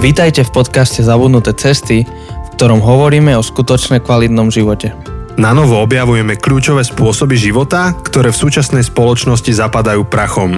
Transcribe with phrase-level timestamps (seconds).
[0.00, 4.96] Vítajte v podcaste Zabudnuté cesty, v ktorom hovoríme o skutočne kvalitnom živote.
[5.36, 10.56] Na novo objavujeme kľúčové spôsoby života, ktoré v súčasnej spoločnosti zapadajú prachom.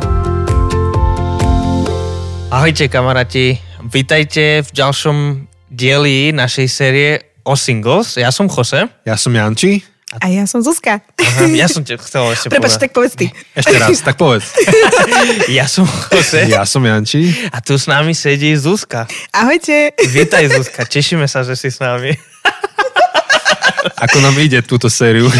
[2.54, 7.10] Ahojte kamaráti, vítajte v ďalšom dieli našej série
[7.42, 8.22] o singles.
[8.22, 8.86] Ja som Jose.
[9.02, 9.82] Ja som Janči.
[10.12, 11.00] A ja som Zuzka.
[11.14, 12.82] Aha, ja som te chcel ešte Prepač, povedať.
[12.82, 13.26] tak povedz ty.
[13.58, 14.44] Ešte raz, tak povedz.
[15.48, 17.32] Ja som Jose Ja som Janči.
[17.48, 19.08] a tu s nami sedí Zuzka.
[19.30, 19.96] Ahojte.
[20.04, 22.12] Vítaj Zuzka, tešíme sa, že si s nami.
[23.96, 25.30] Ako nám ide túto sériu.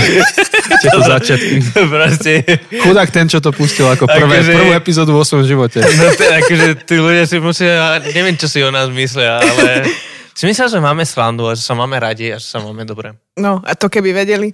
[0.80, 1.62] Tieto začiatky.
[1.74, 2.32] Proste,
[2.80, 5.78] Chudák ten, čo to pustil ako prvé, Akože- prvú epizódu vo svojom živote.
[5.78, 7.70] no to, akože tí ľudia si musia,
[8.08, 9.86] neviem, čo si o nás myslia, ale
[10.32, 13.12] si myslel, že máme srandu a že sa máme radi a že sa máme dobre.
[13.36, 14.52] No, a to keby vedeli.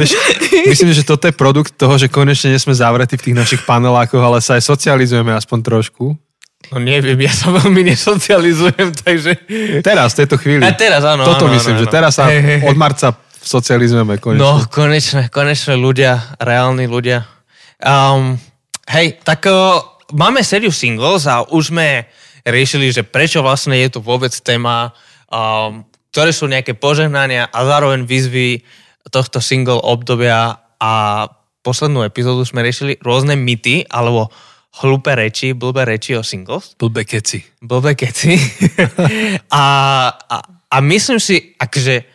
[0.00, 0.12] Vieš,
[0.68, 4.20] myslím, že toto je produkt toho, že konečne nie sme zavretí v tých našich panelákoch,
[4.20, 6.14] ale sa aj socializujeme aspoň trošku.
[6.70, 9.32] No neviem, ja sa veľmi nesocializujem, takže...
[9.80, 10.62] Teraz, v tejto chvíli.
[10.62, 11.94] A teraz áno, Toto áno, myslím, áno, že áno.
[11.96, 12.58] teraz sa hej, hej.
[12.68, 14.44] od marca socializujeme konečne.
[14.44, 17.24] No, konečne, konečne ľudia, reálni ľudia.
[17.80, 18.36] Um,
[18.86, 19.80] hej, tak uh,
[20.12, 22.06] máme sériu singles a už sme
[22.46, 24.92] riešili, že prečo vlastne je tu vôbec téma,
[25.30, 28.62] um, ktoré sú nejaké požehnania a zároveň výzvy
[29.10, 30.92] tohto single obdobia a
[31.60, 34.32] poslednú epizódu sme riešili rôzne mity alebo
[34.80, 36.78] hlúpe reči, blbé reči o singles.
[36.78, 37.42] Blbé keci.
[37.60, 38.38] Blbé keci.
[39.60, 39.64] a,
[40.14, 40.36] a,
[40.70, 42.06] a myslím si, akože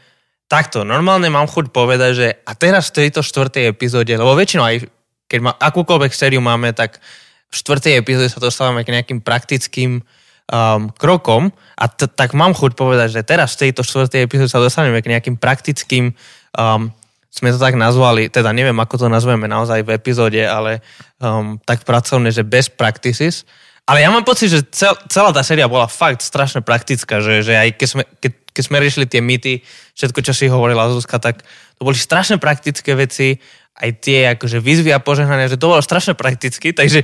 [0.47, 4.77] takto, normálne mám chuť povedať, že a teraz v tejto štvrtej epizóde, lebo väčšinou aj
[5.25, 7.01] keď má, akúkoľvek sériu máme, tak
[7.49, 12.73] v štvrtej epizóde sa dostávame k nejakým praktickým um, krokom a t- tak mám chuť
[12.73, 16.13] povedať, že teraz v tejto štvrtej epizóde sa dostaneme k nejakým praktickým
[16.57, 16.91] um,
[17.35, 20.79] sme to tak nazvali, teda neviem, ako to nazveme naozaj v epizóde, ale
[21.19, 23.43] um, tak pracovne, že best practices.
[23.83, 27.53] Ale ja mám pocit, že cel, celá tá séria bola fakt strašne praktická, že, že
[27.59, 29.53] aj keď sme, keď, keď sme riešili tie mýty,
[29.99, 31.43] všetko, čo si hovorila Zuzka, tak
[31.75, 33.35] to boli strašne praktické veci,
[33.75, 37.03] aj tie akože výzvy a požehnania, že to bolo strašne prakticky, takže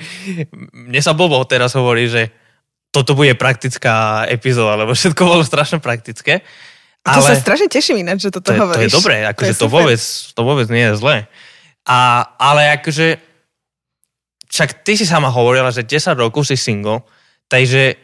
[0.87, 2.31] mne sa blbo teraz hovorí, že
[2.91, 6.43] toto bude praktická epizóda, lebo všetko bolo strašne praktické.
[7.01, 8.91] A to sa strašne teším ináč, že toto To je, to hovoríš.
[8.91, 9.73] je dobré, akože to, super.
[9.73, 10.01] vôbec,
[10.31, 11.17] to vôbec nie je zlé.
[11.87, 13.17] A, ale akože,
[14.47, 17.01] však ty si sama hovorila, že 10 rokov si single,
[17.49, 17.97] takže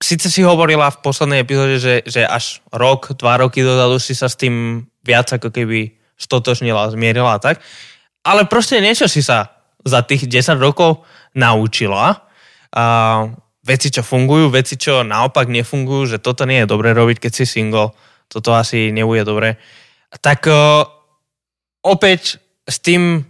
[0.00, 4.28] síce si hovorila v poslednej epizóde, že, že až rok, dva roky dozadu si sa
[4.28, 7.60] s tým viac ako keby stotožnila, zmierila a tak,
[8.26, 9.56] ale proste niečo si sa
[9.86, 11.06] za tých 10 rokov
[11.38, 12.26] naučila.
[12.74, 12.84] A
[13.62, 17.44] veci, čo fungujú, veci, čo naopak nefungujú, že toto nie je dobre robiť, keď si
[17.46, 17.94] single,
[18.26, 19.58] toto asi nebude dobre.
[20.22, 20.86] Tak uh,
[21.86, 23.22] opäť s tým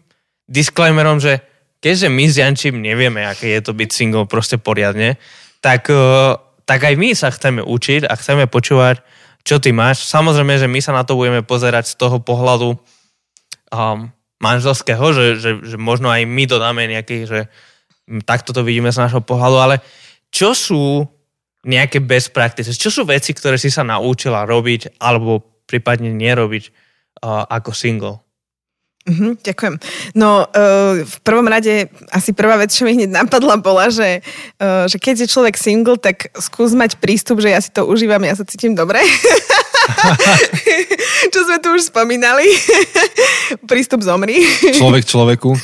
[0.49, 1.45] disclaimerom, že
[1.85, 5.21] keďže my s Jančím nevieme, aké je to byť single proste poriadne,
[5.61, 9.05] tak, uh, tak aj my sa chceme učiť a chceme počúvať,
[9.47, 10.03] čo ty máš.
[10.11, 14.11] Samozrejme, že my sa na to budeme pozerať z toho pohľadu um,
[14.43, 17.47] manželského, že, že, že možno aj my dodáme nejaký, že
[18.27, 19.77] takto to vidíme z nášho pohľadu, ale
[20.35, 21.07] čo sú
[21.63, 22.75] nejaké best practices?
[22.75, 26.65] Čo sú veci, ktoré si sa naučila robiť alebo prípadne nerobiť
[27.23, 28.26] uh, ako single?
[29.07, 29.75] Mhm, ďakujem.
[30.19, 34.19] No, uh, v prvom rade asi prvá vec, čo mi hneď napadla, bola, že,
[34.59, 38.23] uh, že keď je človek single, tak skús mať prístup, že ja si to užívam,
[38.27, 38.99] ja sa cítim dobre.
[41.33, 42.47] čo sme tu už spomínali.
[43.71, 44.43] prístup zomri.
[44.75, 45.55] Človek človeku.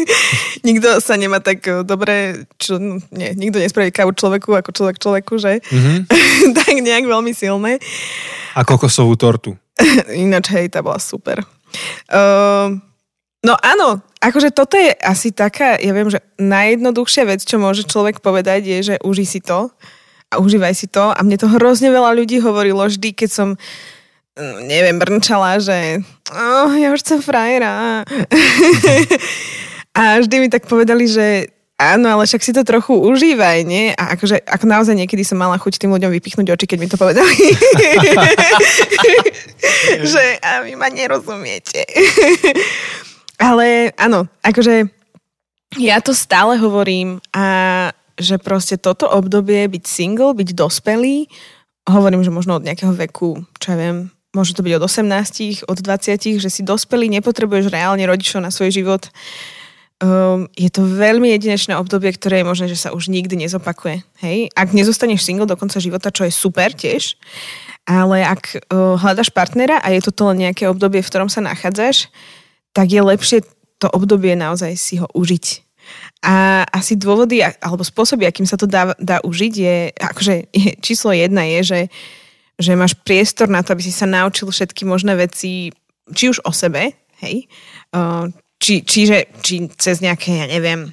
[0.68, 4.96] nikto sa nemá tak eh, dobre, čo, no, nie, nikto nespraví kávu človeku ako človek
[4.98, 5.62] človeku, že?
[5.70, 6.10] Mhm.
[6.58, 7.78] tak nejak veľmi silné.
[8.58, 9.54] A kokosovú tortu.
[10.12, 11.40] Ináč, hej, tá bola super.
[12.10, 12.78] Uh,
[13.44, 18.20] no áno, akože toto je asi taká, ja viem, že najjednoduchšia vec, čo môže človek
[18.20, 19.72] povedať, je, že uži si to
[20.30, 21.10] a užívaj si to.
[21.10, 23.48] A mne to hrozne veľa ľudí hovorilo vždy, keď som
[24.38, 28.06] mm, neviem, brnčala, že oh, ja už chcem frajera.
[29.98, 31.50] a vždy mi tak povedali, že
[31.80, 33.96] áno, ale však si to trochu užívaj, nie?
[33.96, 37.00] A akože, ako naozaj niekedy som mala chuť tým ľuďom vypichnúť oči, keď mi to
[37.00, 37.32] povedali.
[40.12, 41.80] že a vy ma nerozumiete.
[43.40, 44.92] ale áno, akože
[45.80, 47.88] ja to stále hovorím a
[48.20, 51.24] že proste toto obdobie byť single, byť dospelý,
[51.88, 55.78] hovorím, že možno od nejakého veku, čo ja viem, môže to byť od 18, od
[55.80, 59.08] 20, že si dospelý, nepotrebuješ reálne rodičov na svoj život.
[60.00, 64.00] Um, je to veľmi jedinečné obdobie, ktoré je možné, že sa už nikdy nezopakuje.
[64.24, 64.48] Hej?
[64.56, 67.20] Ak nezostaneš single do konca života, čo je super tiež,
[67.84, 72.08] ale ak uh, hľadaš partnera a je toto len nejaké obdobie, v ktorom sa nachádzaš,
[72.72, 73.44] tak je lepšie
[73.76, 75.68] to obdobie naozaj si ho užiť.
[76.24, 81.12] A asi dôvody, alebo spôsoby, akým sa to dá, dá užiť, je, akože je, číslo
[81.12, 81.80] jedna je, že,
[82.56, 85.72] že máš priestor na to, aby si sa naučil všetky možné veci,
[86.12, 87.48] či už o sebe, hej,
[88.60, 90.92] či, čiže, či cez nejaké, ja neviem,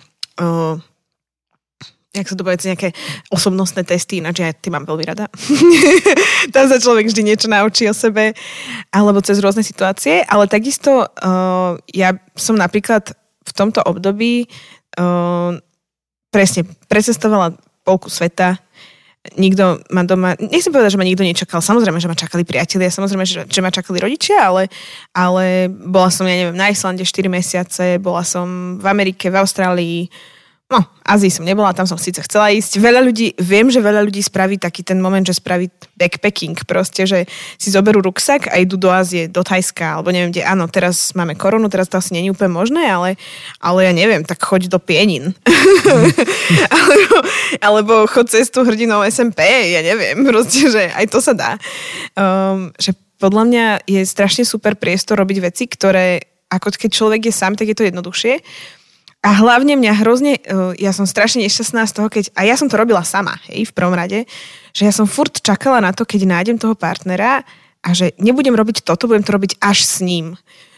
[2.18, 2.90] jak sa to povie, nejaké
[3.30, 5.30] osobnostné testy, ináč ja ty mám veľmi rada.
[6.56, 8.34] Tam sa človek vždy niečo naučí o sebe,
[8.90, 13.14] alebo cez rôzne situácie, ale takisto uh, ja som napríklad
[13.48, 14.50] v tomto období
[14.98, 15.54] uh,
[16.34, 17.54] presne precestovala
[17.86, 18.60] polku sveta,
[19.35, 23.25] nikto ma doma, nechcem povedať, že ma nikto nečakal, samozrejme, že ma čakali priatelia, samozrejme,
[23.27, 24.71] že, že ma čakali rodičia, ale,
[25.12, 30.00] ale bola som, ja neviem, na Islande 4 mesiace, bola som v Amerike, v Austrálii,
[30.68, 32.84] No, Azii som nebola, tam som síce chcela ísť.
[32.84, 37.24] Veľa ľudí, viem, že veľa ľudí spraví taký ten moment, že spraví backpacking proste, že
[37.56, 40.44] si zoberú ruksak a idú do Ázie, do Thajska, alebo neviem kde.
[40.44, 43.16] Áno, teraz máme koronu, teraz to asi není úplne možné, ale,
[43.64, 45.31] ale ja neviem, tak choď do Pienin.
[46.75, 47.18] alebo,
[47.64, 51.56] alebo choď cestu hrdinou SMP, ja neviem, proste, že aj to sa dá.
[52.19, 52.92] Um, že
[53.24, 57.68] podľa mňa je strašne super priestor robiť veci, ktoré ako keď človek je sám, tak
[57.68, 58.40] je to jednoduchšie
[59.25, 62.69] a hlavne mňa hrozne, uh, ja som strašne nešťastná z toho, keď, a ja som
[62.69, 64.30] to robila sama, hej, v prvom rade,
[64.72, 67.42] že ja som furt čakala na to, keď nájdem toho partnera
[67.81, 70.38] a že nebudem robiť toto, budem to robiť až s ním.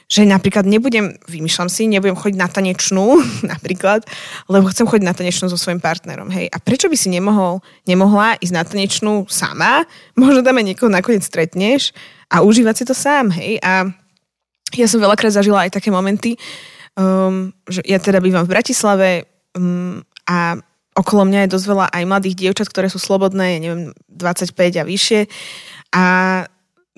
[0.10, 3.22] Že napríklad nebudem, vymýšľam si, nebudem chodiť na tanečnú,
[3.54, 4.08] napríklad,
[4.48, 6.48] lebo chcem chodiť na tanečnú so svojím partnerom, hej.
[6.50, 9.84] A prečo by si nemohol, nemohla ísť na tanečnú sama?
[10.18, 11.92] Možno tam aj niekoho nakoniec stretneš
[12.32, 13.60] a užívať si to sám, hej.
[13.60, 13.84] A
[14.78, 16.38] ja som veľakrát zažila aj také momenty,
[16.98, 19.10] um, že ja teda bývam v Bratislave
[19.58, 20.58] um, a
[20.98, 25.20] okolo mňa je dosť veľa aj mladých dievčat, ktoré sú slobodné, neviem, 25 a vyššie.
[25.96, 26.06] A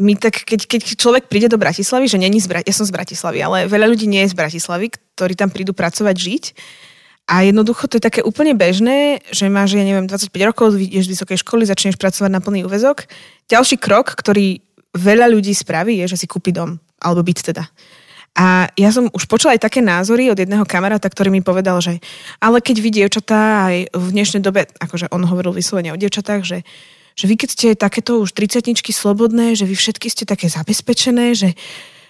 [0.01, 2.95] my tak, keď, keď človek príde do Bratislavy, že není z Bra- ja som z
[2.95, 6.43] Bratislavy, ale veľa ľudí nie je z Bratislavy, ktorí tam prídu pracovať, žiť.
[7.29, 11.13] A jednoducho to je také úplne bežné, že máš, ja neviem, 25 rokov, ideš z
[11.15, 13.05] vysokej školy, začneš pracovať na plný úvezok.
[13.47, 14.59] Ďalší krok, ktorý
[14.97, 17.63] veľa ľudí spraví, je, že si kúpi dom, alebo byt teda.
[18.31, 21.99] A ja som už počula aj také názory od jedného kamaráta, ktorý mi povedal, že
[22.39, 26.63] ale keď vy dievčatá aj v dnešnej dobe, akože on hovoril vyslovene o dievčatách, že,
[27.19, 31.59] že vy keď ste takéto už 30 slobodné, že vy všetky ste také zabezpečené, že,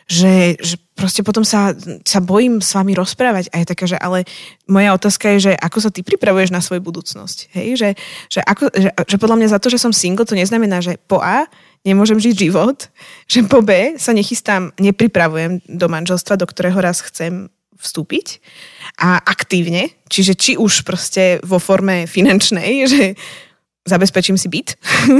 [0.05, 1.73] že, že proste potom sa,
[2.05, 3.49] sa bojím s vami rozprávať.
[3.49, 4.29] A je taká, že ale
[4.69, 7.37] moja otázka je, že ako sa ty pripravuješ na svoju budúcnosť.
[7.57, 7.67] Hej?
[7.81, 7.89] Že,
[8.29, 11.17] že, ako, že, že podľa mňa za to, že som single, to neznamená, že po
[11.17, 11.49] A
[11.81, 12.89] nemôžem žiť život,
[13.25, 17.49] že po B sa nechystám, nepripravujem do manželstva, do ktorého raz chcem
[17.81, 18.37] vstúpiť
[19.01, 23.17] a aktívne, čiže či už proste vo forme finančnej, že
[23.81, 24.77] zabezpečím si byt,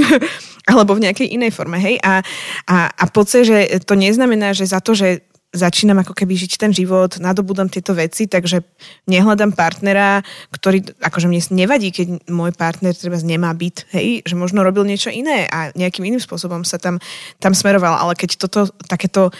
[0.71, 1.97] alebo v nejakej inej forme, hej.
[2.05, 2.21] A,
[2.69, 6.71] a, a pocit, že to neznamená, že za to, že začínam ako keby žiť ten
[6.71, 8.63] život, nadobudám tieto veci, takže
[9.11, 14.63] nehľadám partnera, ktorý, akože mne nevadí, keď môj partner treba nemá byt, hej, že možno
[14.63, 17.03] robil niečo iné a nejakým iným spôsobom sa tam,
[17.43, 19.35] tam smeroval, ale keď toto, takéto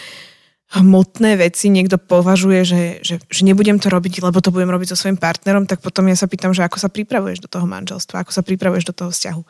[0.72, 5.00] hmotné veci niekto považuje, že, že, že nebudem to robiť, lebo to budem robiť so
[5.00, 8.32] svojím partnerom, tak potom ja sa pýtam, že ako sa pripravuješ do toho manželstva, ako
[8.32, 9.42] sa pripravuješ do toho vzťahu.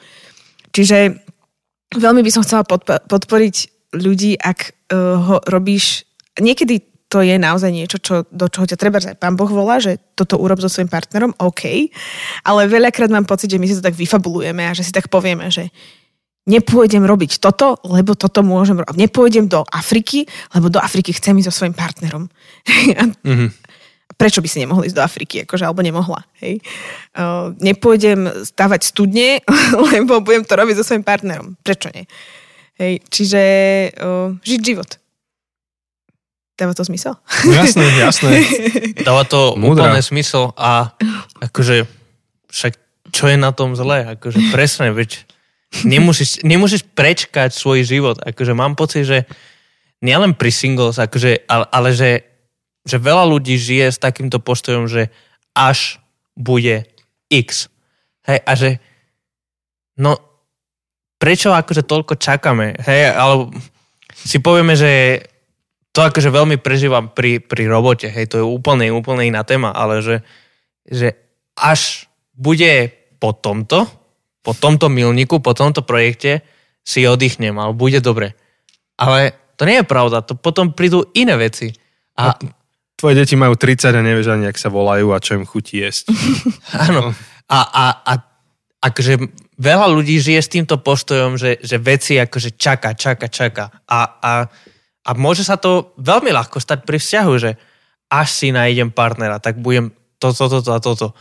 [0.74, 0.98] Čiže
[1.94, 2.66] veľmi by som chcela
[3.06, 3.56] podporiť
[3.94, 8.96] ľudí, ak uh, ho robíš niekedy to je naozaj niečo, čo, do čoho ťa treba
[8.96, 11.92] aj pán Boh volá, že toto urob so svojím partnerom, OK.
[12.40, 15.52] Ale veľakrát mám pocit, že my si to tak vyfabulujeme a že si tak povieme,
[15.52, 15.68] že
[16.48, 18.96] nepôjdem robiť toto, lebo toto môžem robiť.
[18.96, 20.24] Nepôjdem do Afriky,
[20.56, 22.32] lebo do Afriky chcem ísť so svojím partnerom.
[23.28, 23.48] mm-hmm.
[24.16, 26.24] Prečo by si nemohli ísť do Afriky, akože, alebo nemohla.
[26.40, 26.64] Hej?
[27.12, 29.44] Uh, nepôjdem stavať studne,
[29.92, 31.60] lebo budem to robiť so svojím partnerom.
[31.60, 32.08] Prečo nie?
[32.80, 33.04] Hej?
[33.12, 33.42] Čiže
[34.00, 35.01] uh, žiť život.
[36.52, 37.16] Dáva to zmysel?
[37.48, 38.44] No jasné, jasné.
[39.08, 39.88] Dáva to Múdra.
[39.88, 40.92] úplne smysel a
[41.40, 41.88] akože
[42.52, 42.72] však
[43.12, 44.16] čo je na tom zlé?
[44.16, 45.24] Akože presne, veď
[45.84, 48.20] nemusíš, nemusíš prečkať svoj život.
[48.20, 49.24] Akože mám pocit, že
[50.04, 52.10] nielen pri singles, akože, ale, ale že,
[52.84, 55.08] že veľa ľudí žije s takýmto postojom, že
[55.56, 56.00] až
[56.36, 56.84] bude
[57.32, 57.72] X.
[58.28, 58.70] Hej, a že
[59.96, 60.20] no
[61.16, 62.76] prečo akože toľko čakáme?
[62.82, 63.52] Hej, alebo
[64.12, 65.22] si povieme, že
[65.92, 70.00] to akože veľmi prežívam pri, pri robote, hej, to je úplne, úplne iná téma, ale
[70.00, 70.16] že,
[70.88, 71.12] že
[71.52, 72.88] až bude
[73.20, 73.84] po tomto,
[74.40, 76.40] po tomto milníku, po tomto projekte
[76.82, 78.34] si oddychnem, ale bude dobre.
[78.96, 81.70] Ale to nie je pravda, to potom prídu iné veci.
[82.16, 82.40] A, a
[82.96, 86.10] tvoje deti majú 30 a nevieš ani, ak sa volajú a čo im chutí jesť.
[86.88, 87.12] Áno.
[87.52, 88.12] A, a, a
[88.82, 89.28] akože
[89.60, 93.64] veľa ľudí žije s týmto postojom, že, že veci akože čaká, čaká, čaká.
[93.86, 94.32] A, a
[95.02, 97.50] a môže sa to veľmi ľahko stať pri vzťahu, že
[98.12, 99.90] až si nájdem partnera, tak budem
[100.22, 101.16] toto, toto a toto.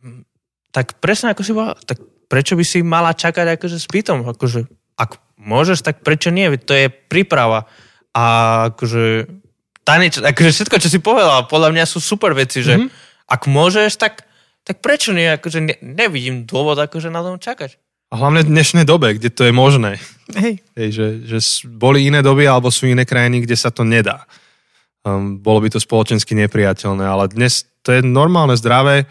[0.00, 0.24] Hm,
[0.72, 1.98] Tak presne ako si povedal, tak
[2.30, 4.24] prečo by si mala čakať akože s bytom?
[4.24, 4.64] Akože,
[4.96, 6.48] ak môžeš, tak prečo nie?
[6.64, 7.68] To je príprava.
[8.14, 8.24] A
[8.72, 9.28] akože,
[9.84, 13.28] taneč, akože všetko, čo si povedal, podľa mňa sú super veci, že mm-hmm.
[13.28, 14.24] ak môžeš, tak,
[14.64, 15.28] tak prečo nie?
[15.28, 17.76] Akože ne, nevidím dôvod akože na tom čakať.
[18.14, 19.98] A hlavne v dnešnej dobe, kde to je možné.
[20.38, 20.62] Hej.
[20.78, 24.22] Hej, že, že boli iné doby alebo sú iné krajiny, kde sa to nedá.
[25.02, 29.10] Um, bolo by to spoločensky nepriateľné, ale dnes to je normálne, zdravé.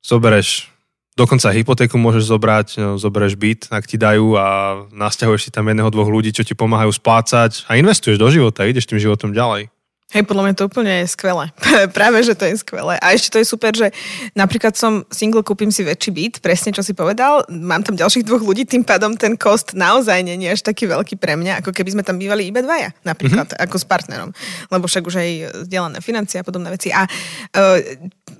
[0.00, 0.72] Zobereš,
[1.20, 4.46] dokonca hypotéku môžeš zobrať, no, zobereš byt, ak ti dajú a
[4.88, 8.88] nasťahuješ si tam jedného, dvoch ľudí, čo ti pomáhajú splácať a investuješ do života, ideš
[8.88, 9.68] tým životom ďalej.
[10.08, 11.52] Hej, podľa mňa to úplne je skvelé.
[11.96, 12.96] Práve, že to je skvelé.
[12.96, 13.92] A ešte to je super, že
[14.32, 18.40] napríklad som single, kúpim si väčší byt, presne čo si povedal, mám tam ďalších dvoch
[18.40, 21.92] ľudí, tým pádom ten kost naozaj nie je až taký veľký pre mňa, ako keby
[21.92, 23.64] sme tam bývali iba dvaja, napríklad, mm-hmm.
[23.68, 24.30] ako s partnerom.
[24.72, 25.30] Lebo však už aj
[25.68, 26.88] vzdelané financie a podobné veci.
[26.88, 27.76] A uh,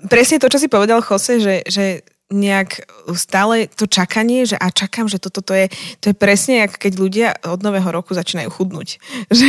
[0.09, 2.85] presne to, čo si povedal, Jose, že, že nejak
[3.17, 5.65] stále to čakanie, že a čakám, že toto to je,
[5.97, 9.01] to je presne, jak keď ľudia od nového roku začínajú chudnúť.
[9.39, 9.47] Že,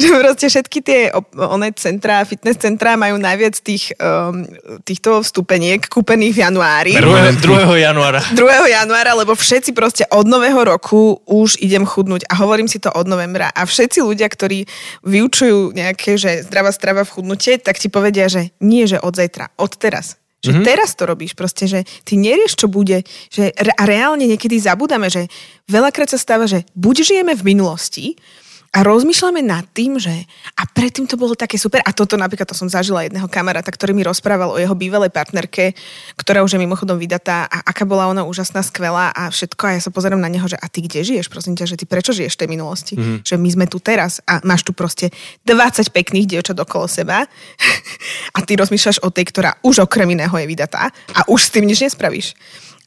[0.00, 1.00] že proste všetky tie
[1.36, 4.42] one centra, fitness centra majú najviac tých, um,
[4.82, 6.92] týchto vstupeniek kúpených v januári.
[6.96, 7.38] 2.
[7.38, 7.78] 2.
[7.78, 8.20] januára.
[8.32, 8.74] 2.
[8.74, 13.06] januára, lebo všetci proste od nového roku už idem chudnúť a hovorím si to od
[13.06, 14.66] novembra a všetci ľudia, ktorí
[15.04, 19.52] vyučujú nejaké, že zdravá strava v chudnutie, tak ti povedia, že nie, že od zajtra,
[19.56, 20.18] od teraz.
[20.38, 20.66] Že mm-hmm.
[20.66, 23.02] teraz to robíš proste, že ty nerieš, čo bude.
[23.34, 25.26] Že, a reálne niekedy zabudáme, že
[25.66, 28.14] veľakrát sa stáva, že buď žijeme v minulosti
[28.68, 30.12] a rozmýšľame nad tým, že
[30.60, 33.96] a predtým to bolo také super a toto napríklad to som zažila jedného kamaráta, ktorý
[33.96, 35.72] mi rozprával o jeho bývalej partnerke,
[36.20, 39.80] ktorá už je mimochodom vydatá a aká bola ona úžasná, skvelá a všetko a ja
[39.80, 42.36] sa pozerám na neho, že a ty kde žiješ, prosím ťa, že ty prečo žiješ
[42.36, 42.94] v tej minulosti?
[43.00, 43.24] Mm-hmm.
[43.24, 45.08] Že my sme tu teraz a máš tu proste
[45.48, 47.24] 20 pekných dievčat okolo seba
[48.36, 51.64] a ty rozmýšľaš o tej, ktorá už okrem iného je vydatá a už s tým
[51.64, 52.36] nič nespravíš.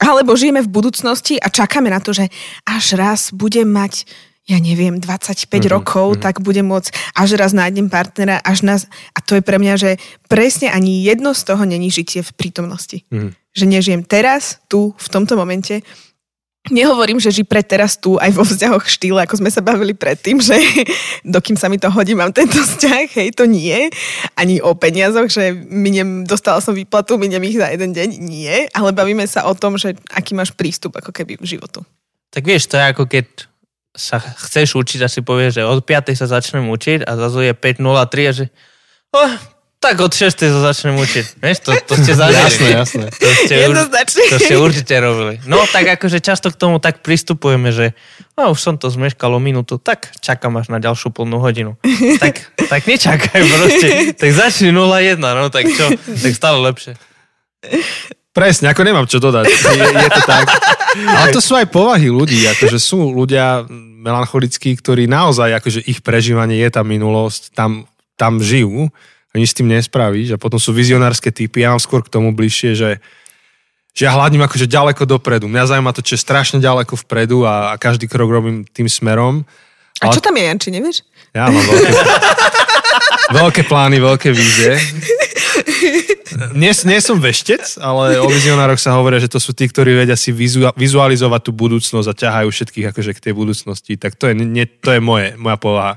[0.01, 2.25] Alebo žijeme v budúcnosti a čakáme na to, že
[2.65, 4.05] až raz budem mať
[4.49, 6.23] ja neviem, 25 mm-hmm, rokov, mm-hmm.
[6.25, 8.81] tak budem môcť, až raz nájdem partnera, až nás...
[9.13, 9.91] A to je pre mňa, že
[10.25, 13.05] presne ani jedno z toho není žitie v prítomnosti.
[13.13, 13.31] Mm-hmm.
[13.53, 15.85] Že nežijem teraz, tu, v tomto momente.
[16.69, 20.37] Nehovorím, že ži pre teraz tu aj vo vzťahoch štýle, ako sme sa bavili predtým,
[20.41, 20.57] že
[21.25, 23.89] dokým sa mi to hodí, mám tento vzťah, hej, to nie.
[24.37, 28.69] Ani o peniazoch, že miniem, dostala som výplatu, miniem ich za jeden deň, nie.
[28.73, 31.85] Ale bavíme sa o tom, že aký máš prístup ako keby k životu.
[32.29, 33.50] Tak vieš, to je ako keď
[33.91, 36.15] sa chceš učiť a si povieš, že od 5.
[36.15, 38.45] sa začnem učiť a zrazu je 5.03 a že
[39.11, 39.33] oh,
[39.81, 40.29] tak od 6.
[40.37, 41.41] sa začnem učiť.
[41.41, 42.45] Vieš, to, to ste zažili.
[42.45, 43.05] Jasné, jasné.
[43.09, 44.23] To ste, Jednoznačne.
[44.29, 45.41] to ste určite robili.
[45.49, 47.97] No tak akože často k tomu tak pristupujeme, že
[48.37, 51.81] no, už som to zmeškalo minútu, tak čakám až na ďalšiu plnú hodinu.
[52.21, 53.87] Tak, tak nečakaj proste.
[54.21, 55.97] Tak začni 0-1, no tak čo?
[55.97, 56.93] Tak stále lepšie.
[58.31, 59.43] Presne, ako nemám čo dodať.
[59.51, 60.47] Je, je to tak.
[60.95, 63.67] Ale to sú aj povahy ľudí, akože sú ľudia
[64.01, 67.85] melancholickí, ktorí naozaj, akože ich prežívanie je tá minulosť, tam,
[68.15, 68.87] tam žijú,
[69.31, 72.35] a nič s tým nespravíš a potom sú vizionárske typy, ja mám skôr k tomu
[72.35, 72.89] bližšie, že
[73.91, 75.51] že ja hľadím akože ďaleko dopredu.
[75.51, 79.43] Mňa zaujíma to, čo je strašne ďaleko vpredu a, a každý krok robím tým smerom.
[79.99, 81.03] A čo tam je, Janči, nevieš?
[81.35, 81.91] Ja mám veľké,
[83.43, 84.79] veľké plány, veľké vízie.
[86.55, 90.15] Nie, nie som veštec, ale o vizionároch sa hovorí, že to sú tí, ktorí vedia
[90.15, 93.93] si vizu, vizualizovať tú budúcnosť a ťahajú všetkých akože k tej budúcnosti.
[93.99, 95.93] Tak to je, nie, to je moje, moja povaha.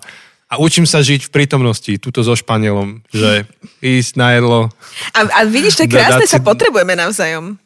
[0.50, 3.48] A učím sa žiť v prítomnosti, túto so Španielom, že
[3.82, 4.70] ísť na jedlo.
[5.16, 7.58] A, a vidíš, to je krásne, sa potrebujeme navzájom.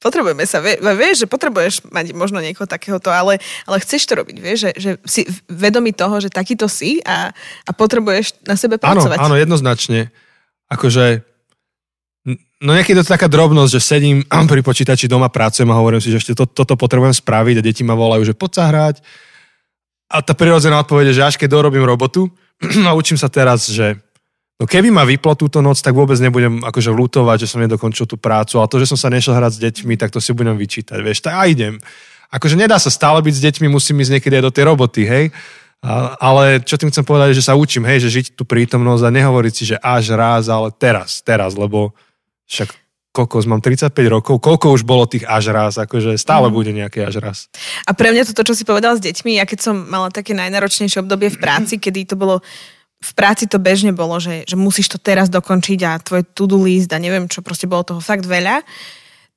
[0.00, 3.36] Potrebujeme sa, vie, vieš, že potrebuješ mať možno niekoho takéhoto, ale,
[3.68, 7.28] ale chceš to robiť, vieš, že, že si vedomý toho, že takýto si a,
[7.68, 9.20] a potrebuješ na sebe Áno, pracovať.
[9.20, 10.08] áno, jednoznačne.
[10.72, 11.20] Akože,
[12.60, 14.18] no niekedy to taká drobnosť, že sedím
[14.50, 17.82] pri počítači doma, pracujem a hovorím si, že ešte to, toto potrebujem spraviť a deti
[17.82, 18.96] ma volajú, že poď sa hrať.
[20.10, 22.28] A tá prirodzená odpoveď je, že až keď dorobím robotu
[22.88, 23.96] a učím sa teraz, že
[24.60, 28.20] no keby ma vyplo túto noc, tak vôbec nebudem akože lutovať, že som nedokončil tú
[28.20, 31.00] prácu, ale to, že som sa nešiel hrať s deťmi, tak to si budem vyčítať,
[31.00, 31.80] vieš, tak a idem.
[32.30, 35.24] Akože nedá sa stále byť s deťmi, musím ísť niekedy aj do tej roboty, hej.
[35.80, 39.14] A, ale čo tým chcem povedať, že sa učím, hej, že žiť tú prítomnosť a
[39.16, 41.96] nehovoriť si, že až raz, ale teraz, teraz, lebo
[42.50, 42.74] však
[43.10, 46.54] kokos, mám 35 rokov, koľko už bolo tých až raz, akože stále mm.
[46.54, 47.38] bude nejaký až raz.
[47.82, 51.02] A pre mňa to, čo si povedal s deťmi, ja keď som mala také najnáročnejšie
[51.02, 52.38] obdobie v práci, kedy to bolo
[53.00, 56.92] v práci to bežne bolo, že, že musíš to teraz dokončiť a tvoj to-do list
[56.92, 58.60] a neviem čo, proste bolo toho fakt veľa,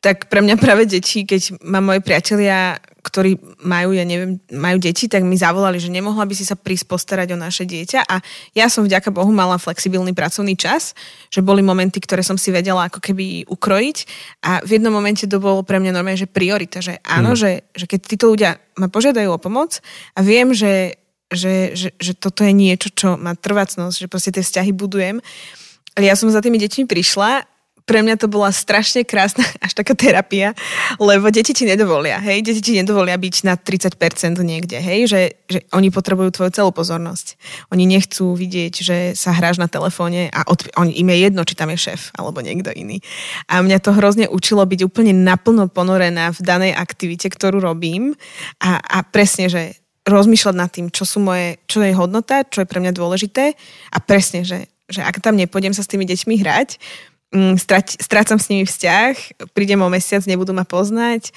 [0.04, 3.36] tak pre mňa práve deti, keď mám moje priatelia, ktorí
[3.68, 7.36] majú, ja neviem, majú deti, tak mi zavolali, že nemohla by si sa prísť postarať
[7.36, 8.08] o naše dieťa.
[8.08, 8.24] A
[8.56, 10.96] ja som vďaka Bohu mala flexibilný pracovný čas,
[11.28, 13.98] že boli momenty, ktoré som si vedela ako keby ukrojiť.
[14.48, 17.38] A v jednom momente to bolo pre mňa normálne, že priorita, že áno, mm.
[17.38, 19.84] že, že keď títo ľudia ma požiadajú o pomoc
[20.16, 20.96] a viem, že,
[21.28, 25.20] že, že, že toto je niečo, čo má trvacnosť, že proste tie vzťahy budujem,
[25.94, 27.53] ale ja som za tými deťmi prišla
[27.84, 30.56] pre mňa to bola strašne krásna, až taká terapia,
[31.00, 35.60] lebo deti ti nedovolia, hej, deti ti nedovolia byť na 30% niekde, hej, že, že
[35.76, 37.36] oni potrebujú tvoju celú pozornosť.
[37.72, 41.56] Oni nechcú vidieť, že sa hráš na telefóne a od, on, im je jedno, či
[41.60, 43.04] tam je šéf alebo niekto iný.
[43.52, 48.16] A mňa to hrozne učilo byť úplne naplno ponorená v danej aktivite, ktorú robím
[48.64, 52.70] a, a presne, že rozmýšľať nad tým, čo sú moje, čo je hodnota, čo je
[52.70, 53.56] pre mňa dôležité
[53.92, 56.76] a presne, že, že ak tam nepôjdem sa s tými deťmi hrať,
[57.58, 61.34] strať, strácam s nimi vzťah, prídem o mesiac, nebudú ma poznať,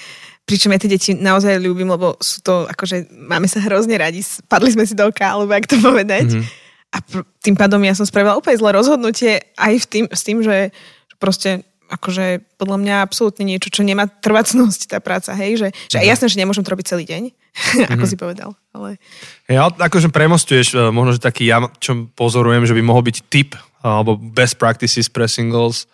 [0.47, 4.71] pričom ja tie deti naozaj ľúbim, lebo sú to, akože máme sa hrozne radi, padli
[4.71, 6.31] sme si do oka, alebo jak to povedať.
[6.31, 6.65] Mm-hmm.
[6.87, 10.39] A pr- tým pádom ja som spravila úplne zlé rozhodnutie aj v tým, s tým,
[10.39, 10.71] že
[11.19, 16.09] proste akože podľa mňa absolútne niečo, čo nemá trvacnosť tá práca, hej, že, že mm-hmm.
[16.11, 17.23] jasné, že nemôžem to robiť celý deň,
[17.87, 18.11] ako mm-hmm.
[18.11, 18.99] si povedal, ale...
[19.47, 23.55] Ja, akože premostuješ, e, možno, že taký ja, čo pozorujem, že by mohol byť tip
[23.87, 25.87] alebo best practices pre singles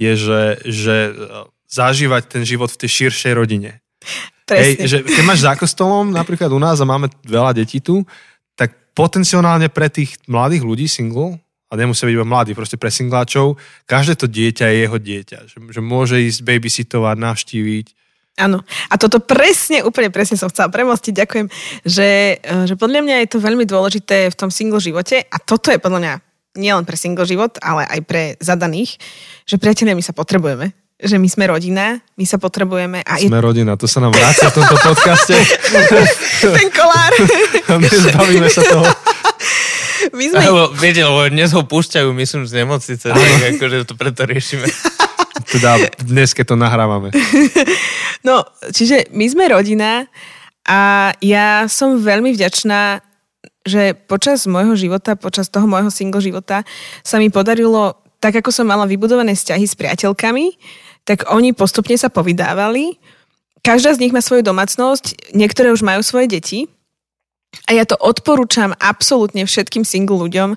[0.00, 1.12] je, že, že e,
[1.68, 3.80] zažívať ten život v tej širšej rodine.
[4.50, 8.02] Hej, že keď máš za kostolom, napríklad u nás a máme veľa detí tu,
[8.58, 11.38] tak potenciálne pre tých mladých ľudí single,
[11.70, 13.54] a nemusí byť iba mladý, proste pre singláčov,
[13.86, 15.38] každé to dieťa je jeho dieťa.
[15.46, 17.86] Že, že môže ísť babysitovať, navštíviť.
[18.42, 18.66] Áno.
[18.90, 21.14] A toto presne, úplne presne som chcela premostiť.
[21.14, 21.46] Ďakujem,
[21.86, 25.70] že, e, že podľa mňa je to veľmi dôležité v tom single živote a toto
[25.70, 26.14] je podľa mňa
[26.58, 28.98] nielen pre single život, ale aj pre zadaných,
[29.46, 33.00] že priatelia, my sa potrebujeme že my sme rodina, my sa potrebujeme.
[33.08, 33.44] A sme je...
[33.44, 35.32] rodina, to sa nám vráci v tomto podcaste.
[36.60, 37.12] Ten kolár.
[37.80, 38.84] Nezbavíme sa toho.
[40.12, 40.40] My sme...
[40.44, 44.68] Lebo, viete, lebo dnes ho púšťajú, myslím, z nemocnice, tak akože to preto riešime.
[45.52, 47.10] Teda dnes, keď to nahrávame.
[48.20, 50.04] No, čiže my sme rodina
[50.68, 53.00] a ja som veľmi vďačná
[53.64, 56.64] že počas môjho života, počas toho môjho single života
[57.04, 60.56] sa mi podarilo, tak ako som mala vybudované vzťahy s priateľkami,
[61.04, 63.00] tak oni postupne sa povydávali.
[63.60, 66.60] Každá z nich má svoju domácnosť, niektoré už majú svoje deti.
[67.66, 70.54] A ja to odporúčam absolútne všetkým single ľuďom,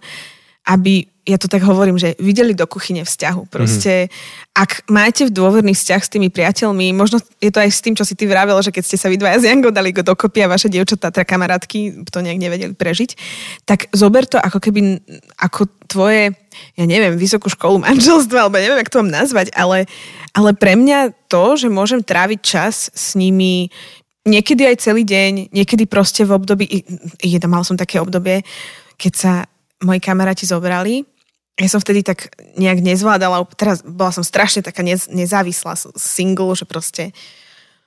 [0.69, 3.47] aby ja to tak hovorím, že videli do kuchyne vzťahu.
[3.47, 4.59] Proste, mm-hmm.
[4.59, 8.03] ak máte v dôverný vzťah s tými priateľmi, možno je to aj s tým, čo
[8.03, 10.67] si ty vravel, že keď ste sa vy dvaja s Jango dali dokopy a vaše
[10.67, 13.15] dievčatá, teda kamarátky to nejak nevedeli prežiť,
[13.63, 14.99] tak zober to ako keby,
[15.39, 16.35] ako tvoje,
[16.75, 19.87] ja neviem, vysokú školu manželstva, alebo neviem, jak to mám nazvať, ale,
[20.35, 23.71] ale pre mňa to, že môžem tráviť čas s nimi,
[24.27, 26.67] niekedy aj celý deň, niekedy proste v období,
[27.23, 28.43] jedno, mal som také obdobie,
[28.99, 29.33] keď sa
[29.83, 31.03] moji kamaráti zobrali
[31.53, 36.65] ja som vtedy tak nejak nezvládala, teraz bola som strašne taká nez, nezávislá single, že
[36.65, 37.13] proste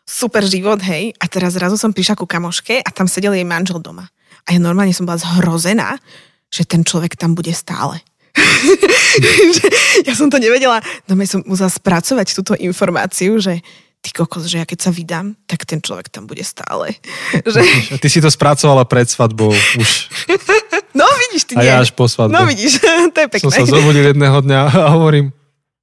[0.07, 1.11] super život, hej.
[1.19, 4.07] A teraz zrazu som prišla ku kamoške a tam sedel jej manžel doma.
[4.47, 5.99] A ja normálne som bola zhrozená,
[6.47, 7.99] že ten človek tam bude stále.
[10.07, 10.79] ja som to nevedela,
[11.11, 13.59] no som musela spracovať túto informáciu, že
[14.07, 16.95] ty kokos, že ja keď sa vydám, tak ten človek tam bude stále.
[17.43, 17.61] že...
[17.99, 19.91] Ty si to spracovala pred svadbou už.
[20.97, 21.69] No vidíš, ty A nie.
[21.69, 22.33] ja až po svadbe.
[22.33, 22.81] No vidíš,
[23.15, 23.45] to je pekné.
[23.45, 25.29] Som sa zobudil jedného dňa a hovorím,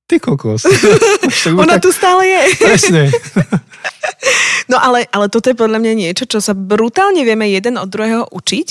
[0.09, 0.65] ty kokos.
[1.53, 1.85] Ona tak...
[1.85, 2.41] tu stále je.
[2.57, 3.01] Presne.
[4.65, 8.25] No ale, ale toto je podľa mňa niečo, čo sa brutálne vieme jeden od druhého
[8.33, 8.67] učiť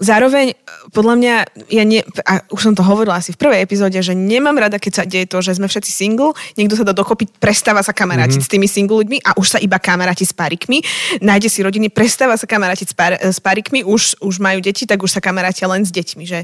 [0.00, 0.56] Zároveň,
[0.96, 1.34] podľa mňa,
[1.68, 4.92] ja nie, a už som to hovorila asi v prvej epizóde, že nemám rada, keď
[4.96, 8.48] sa deje to, že sme všetci single, niekto sa dá dokopy, prestáva sa kamarátiť mm-hmm.
[8.48, 10.80] s tými single ľuďmi a už sa iba kamaráti s parikmi,
[11.20, 15.04] nájde si rodiny, prestáva sa kamarátiť s, par, s parikmi, už, už majú deti, tak
[15.04, 16.24] už sa kamarátia len s deťmi.
[16.24, 16.40] Že,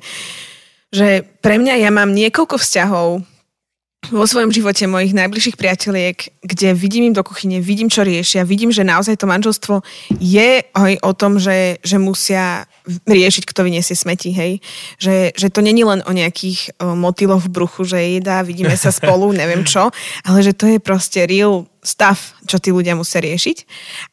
[0.93, 3.25] že pre mňa ja mám niekoľko vzťahov,
[4.13, 8.71] vo svojom živote mojich najbližších priateliek, kde vidím im do kuchyne, vidím, čo riešia, vidím,
[8.71, 9.83] že naozaj to manželstvo
[10.23, 14.63] je aj o tom, že, že musia riešiť, kto vyniesie smeti, hej.
[15.03, 18.95] Že, že to není len o nejakých o, motiloch v bruchu, že jedá, vidíme sa
[18.99, 19.91] spolu, neviem čo,
[20.23, 23.57] ale že to je proste real stav, čo tí ľudia musia riešiť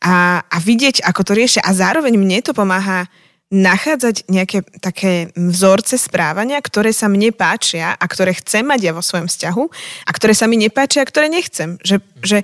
[0.05, 1.65] a, a vidieť, ako to riešia.
[1.65, 3.09] A zároveň mne to pomáha
[3.53, 9.05] nachádzať nejaké také vzorce správania, ktoré sa mne páčia a ktoré chcem mať ja vo
[9.05, 9.63] svojom vzťahu
[10.03, 11.77] a ktoré sa mi nepáčia a ktoré nechcem.
[11.85, 12.37] Že, že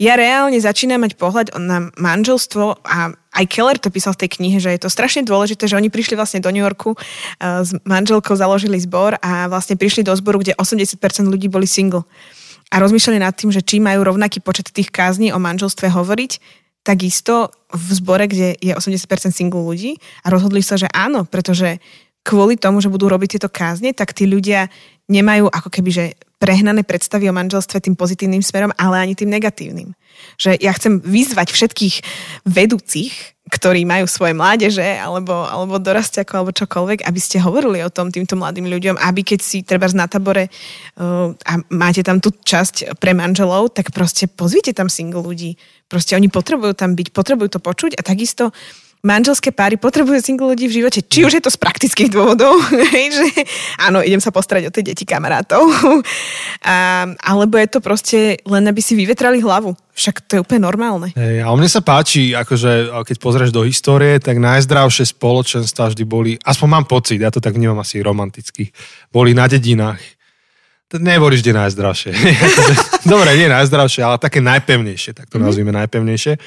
[0.00, 4.56] ja reálne začínam mať pohľad na manželstvo a aj Keller to písal v tej knihe,
[4.56, 6.96] že je to strašne dôležité, že oni prišli vlastne do New Yorku
[7.42, 10.96] s manželkou, založili zbor a vlastne prišli do zboru, kde 80%
[11.28, 12.08] ľudí boli single.
[12.72, 17.48] a rozmýšľali nad tým, že či majú rovnaký počet tých kázní o manželstve hovoriť, takisto
[17.72, 21.80] v zbore, kde je 80% single ľudí a rozhodli sa, že áno, pretože
[22.20, 24.68] kvôli tomu, že budú robiť tieto kázne, tak tí ľudia
[25.08, 26.04] nemajú ako keby, že
[26.36, 29.96] prehnané predstavy o manželstve tým pozitívnym smerom, ale ani tým negatívnym.
[30.36, 31.96] Že ja chcem vyzvať všetkých
[32.48, 38.08] vedúcich, ktorí majú svoje mládeže alebo, alebo dorastiako alebo čokoľvek, aby ste hovorili o tom
[38.08, 42.96] týmto mladým ľuďom, aby keď si treba na tabore uh, a máte tam tú časť
[42.96, 45.60] pre manželov, tak proste pozvite tam single ľudí.
[45.92, 48.50] Proste oni potrebujú tam byť, potrebujú to počuť a takisto
[49.04, 51.04] manželské páry potrebujú single ľudí v živote.
[51.04, 52.56] Či už je to z praktických dôvodov,
[53.20, 53.28] že
[53.76, 55.68] áno, idem sa postarať o tie deti kamarátov,
[56.64, 59.76] a, alebo je to proste len, aby si vyvetrali hlavu.
[59.94, 61.12] Však to je úplne normálne.
[61.14, 66.34] Hey, a mne sa páči, akože keď pozrieš do histórie, tak najzdravšie spoločenstva vždy boli,
[66.42, 68.74] aspoň mám pocit, ja to tak vnímam asi romanticky,
[69.12, 70.00] boli na dedinách.
[70.94, 72.10] Neboli vždy najzdravšie.
[73.12, 75.46] Dobre, nie najzdravšie, ale také najpevnejšie, tak to mm-hmm.
[75.50, 76.38] nazvime najpevnejšie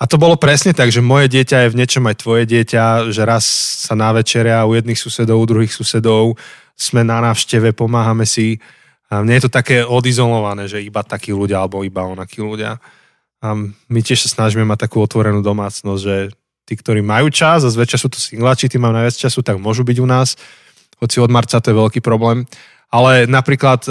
[0.00, 3.22] a to bolo presne tak, že moje dieťa je v niečom aj tvoje dieťa, že
[3.28, 3.44] raz
[3.86, 6.40] sa na večeria u jedných susedov, u druhých susedov,
[6.76, 8.60] sme na návšteve, pomáhame si.
[9.08, 12.80] A mne je to také odizolované, že iba takí ľudia alebo iba onakí ľudia.
[13.44, 16.16] A my tiež sa snažíme mať takú otvorenú domácnosť, že
[16.66, 19.86] tí, ktorí majú čas a zväčša sú to singlači, tí majú najviac času, tak môžu
[19.86, 20.34] byť u nás.
[20.98, 22.48] Hoci od marca to je veľký problém.
[22.90, 23.86] Ale napríklad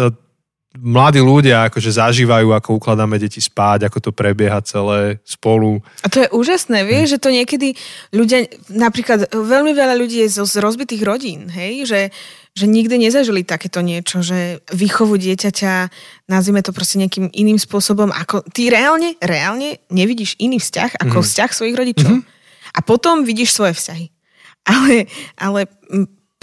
[0.79, 5.79] mladí ľudia akože zažívajú, ako ukladáme deti spáť, ako to prebieha celé spolu.
[6.03, 7.79] A to je úžasné, vieš, že to niekedy
[8.11, 12.01] ľudia, napríklad veľmi veľa ľudí je z, z rozbitých rodín, hej, že,
[12.53, 15.73] že nikdy nezažili takéto niečo, že výchovu dieťaťa,
[16.27, 21.25] nazvime to proste nejakým iným spôsobom, ako ty reálne, reálne nevidíš iný vzťah ako mm.
[21.25, 22.11] vzťah svojich rodičov.
[22.11, 22.33] Mm-hmm.
[22.75, 24.11] A potom vidíš svoje vzťahy.
[24.65, 25.05] Ale,
[25.37, 25.69] ale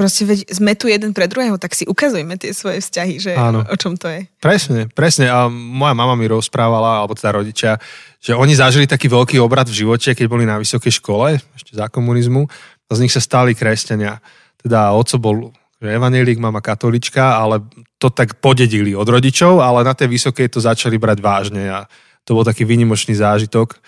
[0.02, 3.62] proste veď sme tu jeden pre druhého, tak si ukazujme tie svoje vzťahy, že Áno.
[3.62, 4.26] o čom to je.
[4.42, 5.30] Presne, presne.
[5.30, 7.78] A moja mama mi rozprávala, alebo teda rodičia,
[8.18, 11.86] že oni zažili taký veľký obrad v živote, keď boli na vysokej škole, ešte za
[11.86, 14.18] komunizmu, a z nich sa stali kresťania.
[14.58, 15.36] Teda oco bol
[15.78, 17.62] evanelík, mama katolička, ale
[17.96, 21.86] to tak podedili od rodičov, ale na tej vysokej to začali brať vážne a
[22.26, 23.78] to bol taký výnimočný zážitok.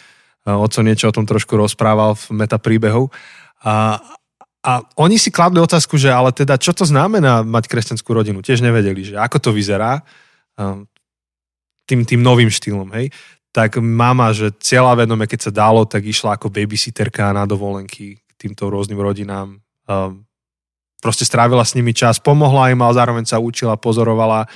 [0.46, 3.14] Oco niečo o tom trošku rozprával v meta príbehov.
[3.64, 3.98] A,
[4.64, 8.40] a oni si kladli otázku, že ale teda čo to znamená mať kresťanskú rodinu?
[8.40, 10.00] Tiež nevedeli, že ako to vyzerá
[10.56, 10.88] um,
[11.84, 13.12] tým, tým novým štýlom, hej.
[13.52, 18.30] Tak mama, že cieľa vedome, keď sa dalo, tak išla ako babysitterka na dovolenky k
[18.40, 19.60] týmto rôznym rodinám.
[19.84, 20.24] Um,
[21.04, 24.48] proste strávila s nimi čas, pomohla im, ale zároveň sa učila, pozorovala.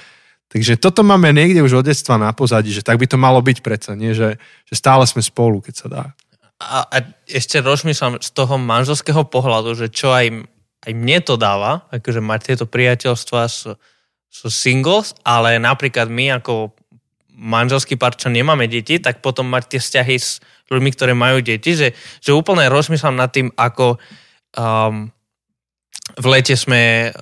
[0.48, 3.60] Takže toto máme niekde už od detstva na pozadí, že tak by to malo byť
[3.60, 4.16] predsa, nie?
[4.16, 6.04] Že, že stále sme spolu, keď sa dá
[6.58, 6.96] a, a
[7.30, 10.42] ešte rozmýšľam z toho manželského pohľadu, že čo aj,
[10.86, 13.78] aj mne to dáva, akože mať tieto priateľstva sú,
[14.26, 16.74] sú singles, ale napríklad my ako
[17.38, 21.78] manželský pár, čo nemáme deti, tak potom mať tie vzťahy s ľuďmi, ktoré majú deti,
[21.78, 23.94] že, že úplne rozmýšľam nad tým, ako
[24.58, 25.06] um,
[26.18, 27.14] v lete sme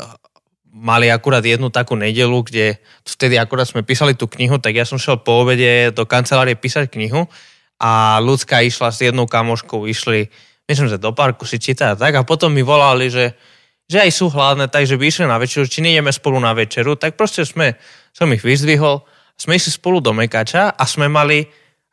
[0.76, 4.96] mali akurát jednu takú nedelu, kde vtedy akurát sme písali tú knihu, tak ja som
[4.96, 7.28] šiel po obede do kancelárie písať knihu
[7.76, 10.32] a ľudská išla s jednou kamoškou, išli,
[10.64, 13.36] myslím, že do parku si čítať tak a potom mi volali, že,
[13.84, 17.20] že aj sú hladné, takže by išli na večeru, či nejdeme spolu na večeru, tak
[17.20, 17.76] proste sme,
[18.16, 19.04] som ich vyzdvihol,
[19.36, 21.44] sme išli spolu do Mekača a sme mali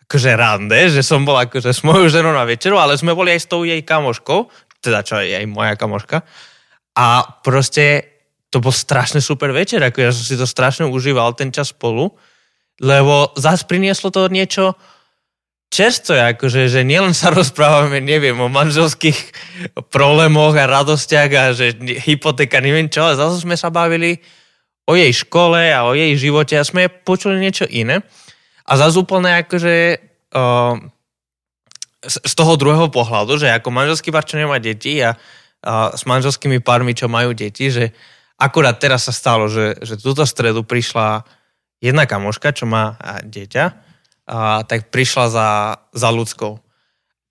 [0.08, 3.42] akože rande, že som bol akože s mojou ženou na večeru, ale sme boli aj
[3.44, 4.48] s tou jej kamoškou,
[4.84, 6.24] teda čo je aj moja kamoška.
[6.96, 8.14] A proste
[8.54, 12.14] to bol strašne super večer, ako ja som si to strašne užíval ten čas spolu,
[12.78, 14.78] lebo zase prinieslo to niečo,
[15.74, 19.18] čerstvo, akože, že nielen sa rozprávame, neviem, o manželských
[19.90, 21.74] problémoch a radostiach a že
[22.06, 24.22] hypotéka, neviem čo, ale zase sme sa bavili
[24.86, 28.06] o jej škole a o jej živote a sme počuli niečo iné.
[28.70, 29.76] A zase úplne akože
[30.38, 30.76] uh,
[32.04, 36.62] z toho druhého pohľadu, že ako manželský pár, čo nemá deti a uh, s manželskými
[36.62, 37.96] pármi, čo majú deti, že
[38.40, 41.24] akurát teraz sa stalo, že, že túto stredu prišla
[41.80, 43.93] jedna kamoška, čo má dieťa
[44.34, 45.50] a, tak prišla za,
[45.94, 46.58] za ľudskou.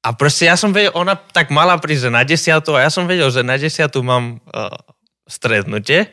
[0.03, 3.31] A proste ja som vedel, ona tak mala prísť, na desiatu a ja som vedel,
[3.31, 4.71] že na desiatu mám uh,
[5.27, 6.11] stretnutie,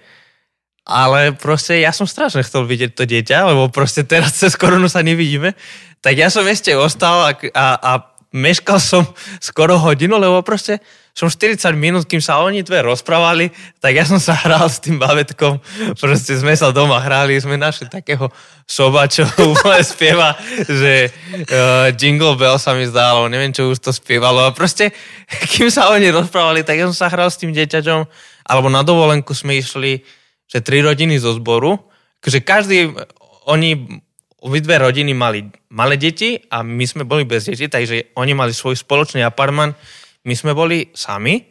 [0.86, 5.06] ale proste ja som strašne chcel vidieť to dieťa, lebo proste teraz cez koronu sa
[5.06, 5.54] nevidíme,
[6.02, 7.92] tak ja som ešte ostal a, a, a
[8.34, 9.06] meškal som
[9.42, 10.82] skoro hodinu, lebo proste
[11.20, 13.52] som 40 minút, kým sa oni dve rozprávali,
[13.84, 15.60] tak ja som sa hral s tým bavetkom,
[16.00, 18.32] proste sme sa doma hrali, sme našli takého
[18.64, 23.92] soba, čo úplne spieva, že uh, Jingle Bell sa mi zdalo, neviem, čo už to
[23.92, 24.48] spievalo.
[24.48, 24.96] A proste,
[25.52, 28.00] kým sa oni rozprávali, tak ja som sa hral s tým dieťaťom,
[28.48, 30.00] alebo na dovolenku sme išli,
[30.48, 31.84] že tri rodiny zo zboru,
[32.24, 32.96] že každý
[33.44, 33.76] oni,
[34.40, 38.80] obidve rodiny mali malé deti a my sme boli bez detí, takže oni mali svoj
[38.80, 39.76] spoločný apartman,
[40.26, 41.48] my sme boli sami,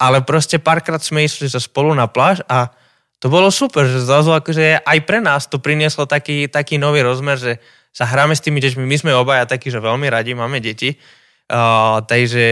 [0.00, 2.72] ale proste párkrát sme išli sa spolu na pláž a
[3.20, 7.36] to bolo super, že zrazu akože aj pre nás to prinieslo taký, taký nový rozmer,
[7.36, 7.60] že
[7.92, 12.00] sa hráme s tými deťmi, my sme obaja takí, že veľmi radi máme deti, uh,
[12.00, 12.46] takže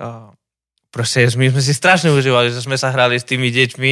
[0.00, 0.32] uh,
[0.88, 3.90] proste my sme si strašne užívali, že sme sa hrali s tými deťmi.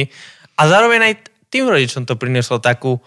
[0.57, 1.13] A zároveň aj
[1.53, 2.97] tým rodičom to prinieslo takú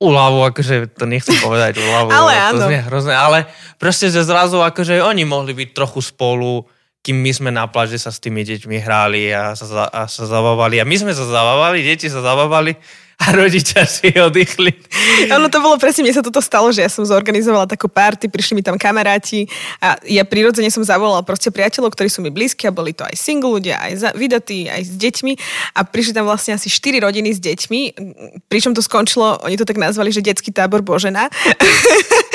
[0.00, 3.44] úľavu, akože to nechcem povedať úľavu, ale to znie hrozné, ale
[3.76, 6.64] proste, že zrazu akože oni mohli byť trochu spolu,
[7.00, 10.80] kým my sme na pláži sa s tými deťmi hrali a sa, a sa zabávali.
[10.80, 12.76] A my sme sa zabávali, deti sa zabávali
[13.20, 14.72] a rodičia si oddychli.
[15.28, 18.56] Ono to bolo presne, mne sa toto stalo, že ja som zorganizovala takú party, prišli
[18.56, 19.44] mi tam kamaráti
[19.76, 23.12] a ja prirodzene som zavolala proste priateľov, ktorí sú mi blízki a boli to aj
[23.20, 25.32] single ľudia, aj za, vydatí, aj s deťmi
[25.76, 27.80] a prišli tam vlastne asi 4 rodiny s deťmi,
[28.48, 31.28] pričom to skončilo, oni to tak nazvali, že detský tábor Božena.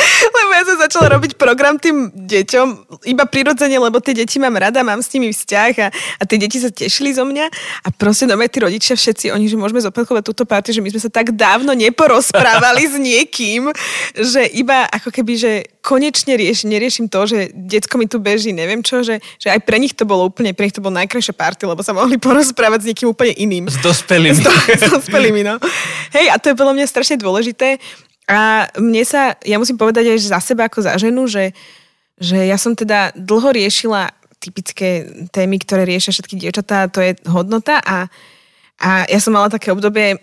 [0.55, 2.67] ja som začala robiť program tým deťom,
[3.11, 6.57] iba prirodzene, lebo tie deti mám rada, mám s nimi vzťah a, a tie deti
[6.57, 7.45] sa tešili zo mňa
[7.83, 11.01] a proste doma tí rodičia všetci, oni, že môžeme zopakovať túto party, že my sme
[11.03, 13.69] sa tak dávno neporozprávali s niekým,
[14.15, 15.51] že iba ako keby, že
[15.85, 19.77] konečne rieš, neriešim to, že detsko mi tu beží, neviem čo, že, že aj pre
[19.77, 22.87] nich to bolo úplne, pre nich to bolo najkrajšia party, lebo sa mohli porozprávať s
[22.89, 23.69] niekým úplne iným.
[23.69, 24.33] S dospelými.
[24.33, 25.61] S, do, s dospelými, no.
[26.15, 27.77] Hej, a to je podľa mňa strašne dôležité.
[28.25, 31.53] A mne sa, ja musím povedať aj za seba ako za ženu, že,
[32.17, 34.09] že ja som teda dlho riešila
[34.41, 37.81] typické témy, ktoré riešia všetky dievčatá, to je hodnota.
[37.85, 38.09] A,
[38.81, 40.17] a ja som mala také obdobie,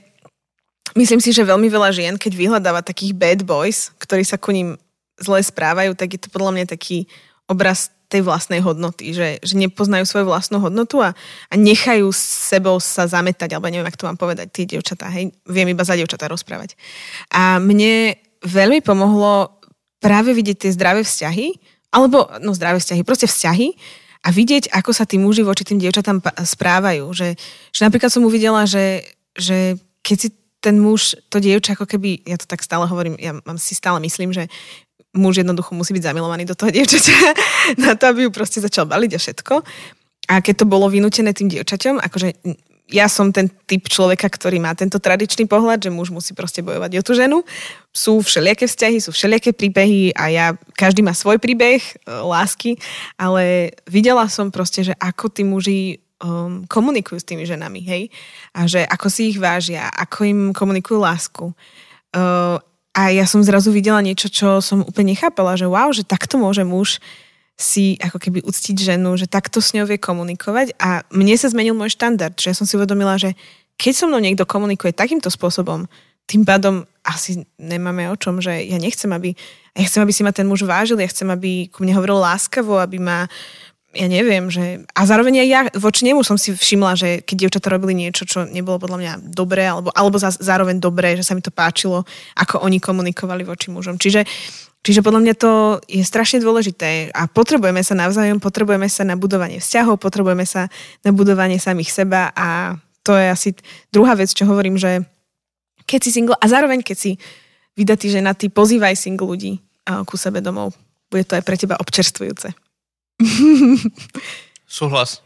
[0.99, 4.75] myslím si, že veľmi veľa žien, keď vyhľadáva takých bad boys, ktorí sa ku ním
[5.23, 7.07] zle správajú, tak je to podľa mňa taký
[7.47, 11.17] obraz tej vlastnej hodnoty, že, že nepoznajú svoju vlastnú hodnotu a,
[11.49, 15.33] a nechajú s sebou sa zametať, alebo neviem, ako to mám povedať, tie dievčatá, hej,
[15.49, 16.77] viem iba za dievčatá rozprávať.
[17.33, 19.57] A mne veľmi pomohlo
[19.97, 21.57] práve vidieť tie zdravé vzťahy,
[21.93, 23.73] alebo, no zdravé vzťahy, proste vzťahy
[24.23, 27.11] a vidieť, ako sa tí muži voči tým dievčatám správajú.
[27.11, 27.29] Že,
[27.75, 29.03] že napríklad som uvidela, že,
[29.35, 30.29] že keď si
[30.63, 34.31] ten muž, to dievča, ako keby, ja to tak stále hovorím, ja si stále myslím,
[34.31, 34.47] že
[35.13, 37.17] muž jednoducho musí byť zamilovaný do toho dievčaťa
[37.85, 39.55] na to, aby ju proste začal baliť a všetko.
[40.33, 42.33] A keď to bolo vynútené tým dievčaťom, akože
[42.93, 47.01] ja som ten typ človeka, ktorý má tento tradičný pohľad, že muž musí proste bojovať
[47.01, 47.39] o tú ženu.
[47.89, 50.47] Sú všelijaké vzťahy, sú všelijaké príbehy a ja,
[50.77, 52.77] každý má svoj príbeh e, lásky,
[53.17, 55.81] ale videla som proste, že ako tí muži
[56.21, 58.03] um, komunikujú s tými ženami, hej?
[58.53, 61.45] A že ako si ich vážia, ako im komunikujú lásku.
[62.13, 62.61] Uh,
[62.93, 66.61] a ja som zrazu videla niečo, čo som úplne nechápala, že wow, že takto môže
[66.61, 67.01] muž
[67.57, 70.77] si ako keby uctiť ženu, že takto s ňou vie komunikovať.
[70.77, 73.33] A mne sa zmenil môj štandard, že ja som si uvedomila, že
[73.81, 75.89] keď so mnou niekto komunikuje takýmto spôsobom,
[76.29, 79.35] tým pádom asi nemáme o čom, že ja nechcem, aby,
[79.75, 82.79] ja chcem, aby si ma ten muž vážil, ja chcem, aby ku mne hovoril láskavo,
[82.79, 83.27] aby ma
[83.93, 84.89] ja neviem, že...
[84.97, 88.49] A zároveň aj ja voči nemu som si všimla, že keď dievčatá robili niečo, čo
[88.49, 92.65] nebolo podľa mňa dobré, alebo, alebo za, zároveň dobré, že sa mi to páčilo, ako
[92.65, 94.01] oni komunikovali voči mužom.
[94.01, 94.25] Čiže,
[94.81, 95.53] čiže podľa mňa to
[95.85, 100.73] je strašne dôležité a potrebujeme sa navzájom, potrebujeme sa na budovanie vzťahov, potrebujeme sa
[101.05, 103.49] na budovanie samých seba a to je asi
[103.93, 105.05] druhá vec, čo hovorím, že
[105.85, 107.11] keď si single a zároveň keď si
[107.77, 109.61] vydatý ženatý, pozývaj single ľudí
[110.07, 110.73] ku sebe domov.
[111.11, 112.62] Bude to aj pre teba občerstvujúce.
[114.79, 115.21] Súhlas.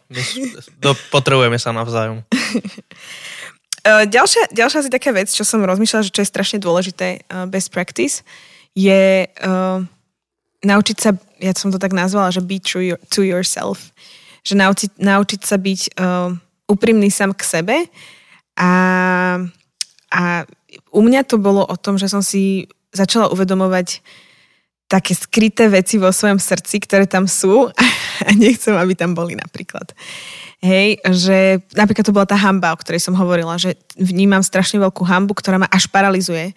[0.83, 2.27] Do, potrebujeme sa navzájom.
[4.11, 7.71] ďalšia, ďalšia asi taká vec, čo som rozmýšľala, že čo je strašne dôležité, uh, best
[7.71, 8.27] practice,
[8.75, 9.79] je uh,
[10.67, 13.95] naučiť sa, ja som to tak nazvala, že be true to yourself.
[14.43, 16.35] Že naučiť, naučiť sa byť uh,
[16.67, 17.77] úprimný sám k sebe
[18.59, 18.73] a,
[20.11, 20.23] a
[20.91, 24.03] u mňa to bolo o tom, že som si začala uvedomovať
[24.87, 27.70] také skryté veci vo svojom srdci, ktoré tam sú
[28.27, 29.90] a nechcem, aby tam boli napríklad.
[30.64, 35.05] Hej, že napríklad to bola tá hamba, o ktorej som hovorila, že vnímam strašne veľkú
[35.05, 36.57] hambu, ktorá ma až paralizuje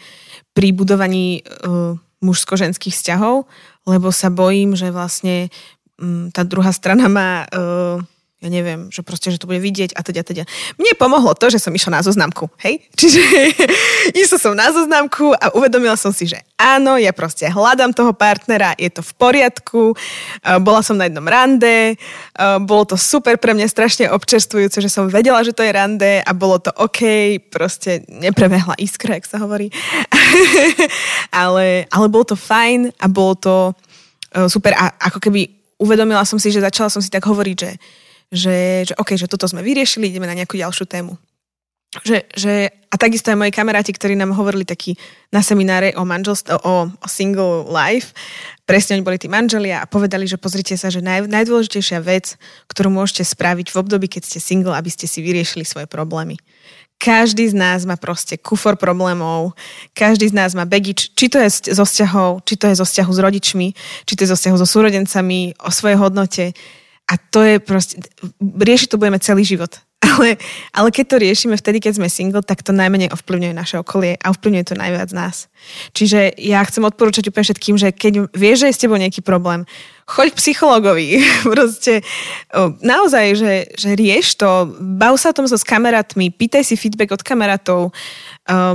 [0.56, 3.44] pri budovaní uh, mužsko-ženských vzťahov,
[3.84, 5.52] lebo sa bojím, že vlastne
[6.00, 8.00] um, tá druhá strana má uh,
[8.40, 10.48] ja neviem, že proste, že to bude vidieť a teda, teda.
[10.80, 12.80] Mne pomohlo to, že som išla na zoznamku, hej?
[13.00, 13.20] Čiže
[14.16, 18.80] išla som na zoznamku a uvedomila som si, že áno, ja proste hľadám toho partnera,
[18.80, 19.92] je to v poriadku,
[20.64, 22.00] bola som na jednom rande,
[22.64, 26.32] bolo to super pre mňa strašne občerstvujúce, že som vedela, že to je rande a
[26.32, 27.04] bolo to OK,
[27.52, 29.68] proste neprebehla iskra, jak sa hovorí.
[31.44, 33.56] ale, ale bolo to fajn a bolo to
[34.48, 37.72] super a ako keby uvedomila som si, že začala som si tak hovoriť, že
[38.30, 41.18] že, že OK, že toto sme vyriešili, ideme na nejakú ďalšiu tému.
[42.06, 44.94] že, že, a takisto aj moji kamaráti, ktorí nám hovorili taký
[45.34, 48.14] na semináre o manželstve, o, o single life,
[48.70, 52.38] presne oni boli tí manželia a povedali, že pozrite sa, že naj, najdôležitejšia vec,
[52.70, 56.38] ktorú môžete spraviť v období, keď ste single, aby ste si vyriešili svoje problémy.
[57.00, 59.56] Každý z nás má proste kufor problémov,
[59.96, 63.12] každý z nás má baggage, či to je zo vzťahov, či to je zo vzťahu
[63.16, 63.68] s rodičmi,
[64.04, 66.52] či to je zo vzťahu so súrodencami, o svojej hodnote.
[67.10, 67.98] A to je proste,
[68.40, 69.82] riešiť to budeme celý život
[70.16, 70.40] ale,
[70.72, 74.32] ale keď to riešime vtedy, keď sme single, tak to najmenej ovplyvňuje naše okolie a
[74.32, 75.52] ovplyvňuje to najviac nás.
[75.92, 79.68] Čiže ja chcem odporúčať úplne všetkým, že keď vieš, že je s tebou nejaký problém,
[80.08, 81.08] choď k psychologovi.
[81.56, 82.02] Proste
[82.80, 87.12] naozaj, že, že rieš to, bav sa o tom so s kamarátmi, pýtaj si feedback
[87.20, 87.92] od kamarátov,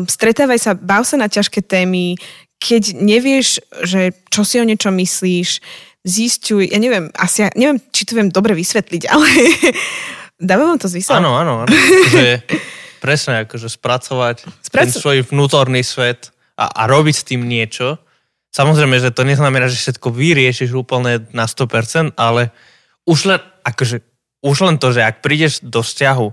[0.04, 2.20] stretávaj sa, bav sa na ťažké témy,
[2.60, 5.60] keď nevieš, že čo si o niečo myslíš,
[6.04, 9.28] zistuj, ja neviem, asi ja neviem, či to viem dobre vysvetliť, ale
[10.34, 11.22] Dáva vám to zmysel?
[11.22, 11.62] Áno, áno.
[11.62, 11.70] áno.
[12.10, 12.42] že
[12.98, 18.02] presne, akože spracovať Spraco- ten svoj vnútorný svet a, a robiť s tým niečo.
[18.54, 22.54] Samozrejme, že to neznamená, že všetko vyriešiš úplne na 100%, ale
[23.06, 24.02] už len, akože,
[24.42, 26.28] už len to, že ak prídeš do vzťahu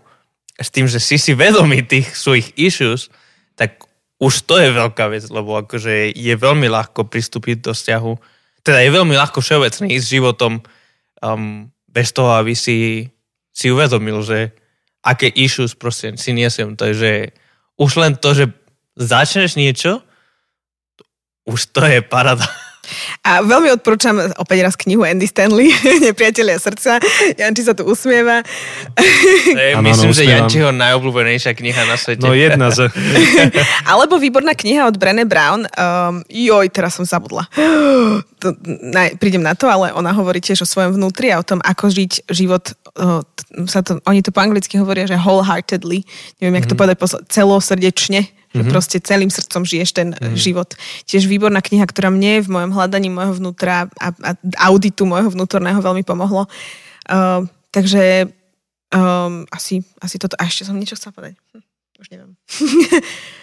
[0.62, 3.10] s tým, že si si vedomý tých svojich issues,
[3.58, 3.86] tak
[4.22, 8.14] už to je veľká vec, lebo akože je veľmi ľahko pristúpiť do vzťahu.
[8.62, 10.62] Teda je veľmi ľahko všeobecne ísť životom
[11.22, 13.10] um, bez toho, aby si
[13.52, 14.56] si uvedomil, že
[15.04, 16.78] aké issues proste si niesem.
[16.78, 17.36] Takže
[17.76, 18.46] už len to, že
[18.96, 20.00] začneš niečo,
[21.44, 22.46] už to je parada.
[23.22, 25.70] A veľmi odporúčam opäť raz knihu Andy Stanley,
[26.06, 26.98] Nepriatelia srdca.
[27.38, 28.42] Janči sa tu usmieva.
[29.72, 32.24] Ano, myslím, ano, že Jančiho najobľúbenejšia kniha na svete.
[32.26, 32.92] No jedna z...
[33.92, 35.64] Alebo výborná kniha od Brené Brown.
[35.64, 37.48] Um, joj, teraz som zabudla.
[38.42, 41.62] To, na, prídem na to, ale ona hovorí tiež o svojom vnútri a o tom,
[41.62, 42.74] ako žiť život.
[42.98, 43.22] Uh,
[43.70, 46.02] sa to, oni to po anglicky hovoria, že wholeheartedly.
[46.42, 46.74] Neviem, jak mm-hmm.
[46.74, 46.82] to mhm.
[46.82, 46.98] povedať,
[47.30, 48.60] celosrdečne Mm-hmm.
[48.60, 48.74] Že mhm.
[48.76, 50.36] proste celým srdcom žiješ ten mm-hmm.
[50.36, 50.76] život.
[51.08, 54.32] Tiež výborná kniha, ktorá mne v mojom hľadaní môjho vnútra a, a
[54.68, 56.52] auditu môjho vnútorného veľmi pomohlo.
[57.08, 58.28] Uh, takže
[58.92, 60.36] um, asi, asi toto.
[60.36, 61.40] A ešte som niečo chcela povedať.
[61.56, 61.64] Hm,
[62.04, 62.32] už neviem.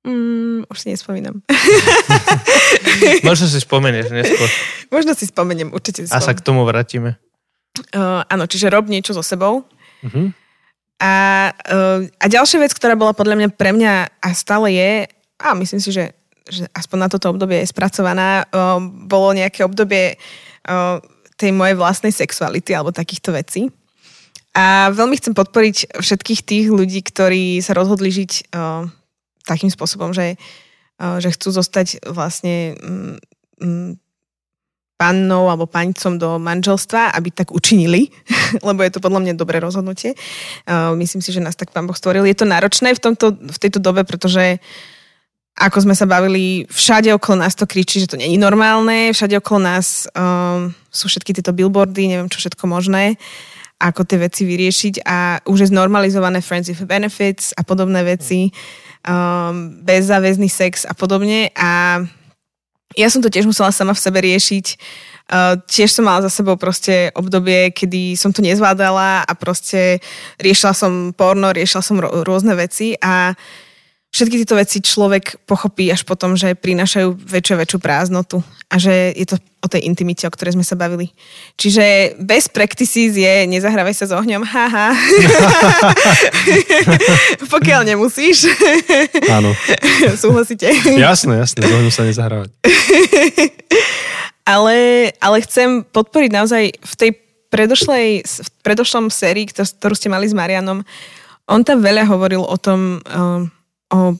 [0.00, 1.44] Mm, už si nespomínam.
[3.28, 4.48] Možno si spomenieš neskôr.
[4.88, 6.24] Možno si spomeniem, určite si spomeniem.
[6.24, 7.20] A sa k tomu vrátime.
[7.92, 9.68] Uh, áno, čiže rob niečo so sebou.
[10.00, 10.32] Uh-huh.
[11.00, 11.12] A,
[11.50, 14.92] uh, a ďalšia vec, ktorá bola podľa mňa pre mňa a stále je,
[15.40, 16.12] a myslím si, že,
[16.44, 18.76] že aspoň na toto obdobie je spracovaná, uh,
[19.08, 21.00] bolo nejaké obdobie uh,
[21.40, 23.72] tej mojej vlastnej sexuality alebo takýchto vecí.
[24.52, 28.50] A veľmi chcem podporiť všetkých tých ľudí, ktorí sa rozhodli žiť
[29.46, 30.34] takým spôsobom, že,
[30.98, 32.74] že chcú zostať vlastne
[35.00, 38.12] pannou alebo panicom do manželstva, aby tak učinili,
[38.68, 40.12] lebo je to podľa mňa dobré rozhodnutie.
[40.68, 42.28] Uh, myslím si, že nás tak pán Boh stvoril.
[42.28, 44.60] Je to náročné v, tomto, v tejto dobe, pretože
[45.56, 49.60] ako sme sa bavili, všade okolo nás to kričí, že to není normálne, všade okolo
[49.60, 53.20] nás um, sú všetky tieto billboardy, neviem čo všetko možné,
[53.80, 58.48] ako tie veci vyriešiť a už je znormalizované friends with benefits a podobné veci,
[59.04, 62.04] um, bezzáväzný sex a podobne a
[62.98, 64.66] ja som to tiež musela sama v sebe riešiť.
[65.30, 70.02] Uh, tiež som mala za sebou proste obdobie, kedy som to nezvládala a proste
[70.42, 73.38] riešila som porno, riešila som rôzne veci a
[74.10, 79.14] všetky tieto veci človek pochopí až potom, že prinášajú väčšiu a väčšiu prázdnotu a že
[79.14, 81.12] je to o tej intimite, o ktorej sme sa bavili.
[81.60, 84.96] Čiže bez practices je nezahrávaj sa s ohňom, haha.
[87.54, 88.50] Pokiaľ nemusíš.
[89.28, 89.52] Áno.
[90.16, 90.70] Súhlasíte?
[90.96, 92.50] Jasné, jasné, s ohňom sa nezahrávať.
[94.48, 94.76] ale,
[95.20, 97.10] ale chcem podporiť naozaj v tej
[97.52, 100.86] predošlej, v predošlom sérii, ktorú ste mali s Marianom,
[101.50, 103.02] on tam veľa hovoril o tom,
[103.90, 104.14] o,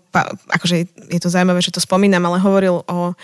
[0.50, 0.76] akože
[1.11, 3.14] je to zaujímavé, že to spomínam, ale hovoril o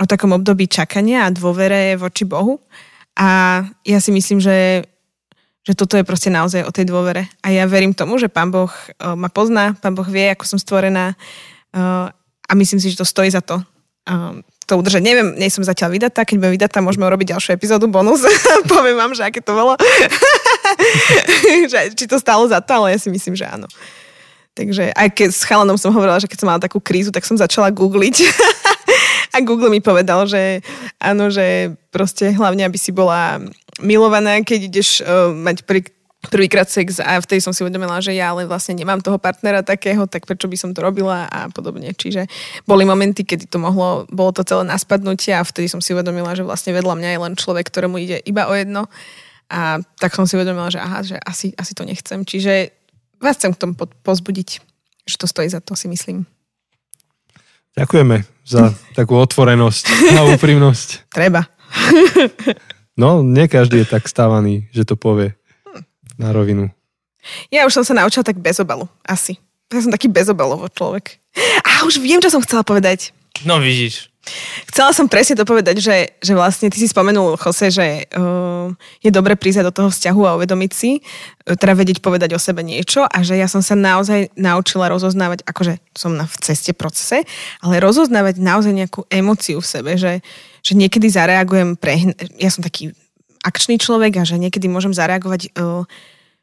[0.00, 2.58] o takom období čakania a dôvere voči Bohu.
[3.14, 4.88] A ja si myslím, že,
[5.62, 7.28] že toto je proste naozaj o tej dôvere.
[7.44, 10.58] A ja verím tomu, že Pán Boh uh, ma pozná, Pán Boh vie, ako som
[10.58, 12.08] stvorená uh,
[12.48, 13.60] a myslím si, že to stojí za to.
[14.08, 15.04] Uh, to udržať.
[15.04, 18.24] Neviem, nie som zatiaľ vydatá, keď budem vydatá, môžeme urobiť ďalšiu epizódu, bonus.
[18.72, 19.76] Poviem vám, že aké to bolo.
[21.98, 23.68] či to stalo za to, ale ja si myslím, že áno.
[24.52, 27.40] Takže aj keď s chalanom som hovorila, že keď som mala takú krízu, tak som
[27.40, 28.16] začala googliť
[29.34, 30.60] a Google mi povedal, že
[31.00, 33.40] áno, že proste hlavne, aby si bola
[33.80, 35.88] milovaná, keď ideš uh, mať pri,
[36.28, 40.06] prvýkrát sex a vtedy som si uvedomila, že ja ale vlastne nemám toho partnera takého,
[40.06, 41.90] tak prečo by som to robila a podobne.
[41.96, 42.28] Čiže
[42.68, 46.36] boli momenty, kedy to mohlo, bolo to celé na spadnutie a vtedy som si uvedomila,
[46.36, 48.86] že vlastne vedľa mňa je len človek, ktorému ide iba o jedno.
[49.50, 52.22] A tak som si uvedomila, že aha, že asi, asi to nechcem.
[52.22, 52.81] Čiže
[53.22, 54.60] vás chcem k tomu po- pozbudiť,
[55.06, 56.26] že to stojí za to, si myslím.
[57.78, 61.08] Ďakujeme za takú otvorenosť a úprimnosť.
[61.08, 61.46] Treba.
[62.92, 65.32] No, nie každý je tak stávaný, že to povie
[66.20, 66.68] na rovinu.
[67.48, 69.40] Ja už som sa naučila tak bez obalu, asi.
[69.72, 71.16] Ja som taký bezobalovo človek.
[71.64, 73.16] A už viem, čo som chcela povedať.
[73.48, 74.11] No vidíš.
[74.70, 78.70] Chcela som presne to povedať, že, že vlastne ty si spomenul, Jose, že uh,
[79.02, 82.62] je dobre prísť do toho vzťahu a uvedomiť si, uh, teda vedieť povedať o sebe
[82.62, 87.26] niečo a že ja som sa naozaj naučila rozoznávať, akože som na v ceste procese,
[87.66, 90.22] ale rozoznávať naozaj nejakú emociu v sebe, že,
[90.62, 92.14] že niekedy zareagujem pre...
[92.38, 92.94] Ja som taký
[93.42, 95.82] akčný človek a že niekedy môžem zareagovať uh,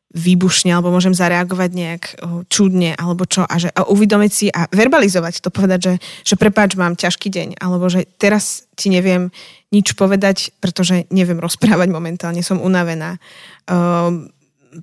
[0.10, 4.66] výbušne alebo môžem zareagovať nejak uh, čudne alebo čo a že a uvedomiť si a
[4.74, 5.94] verbalizovať to, povedať, že,
[6.34, 9.30] že prepáč, mám ťažký deň alebo že teraz ti neviem
[9.70, 13.22] nič povedať, pretože neviem rozprávať momentálne, som unavená.
[13.70, 14.26] Uh,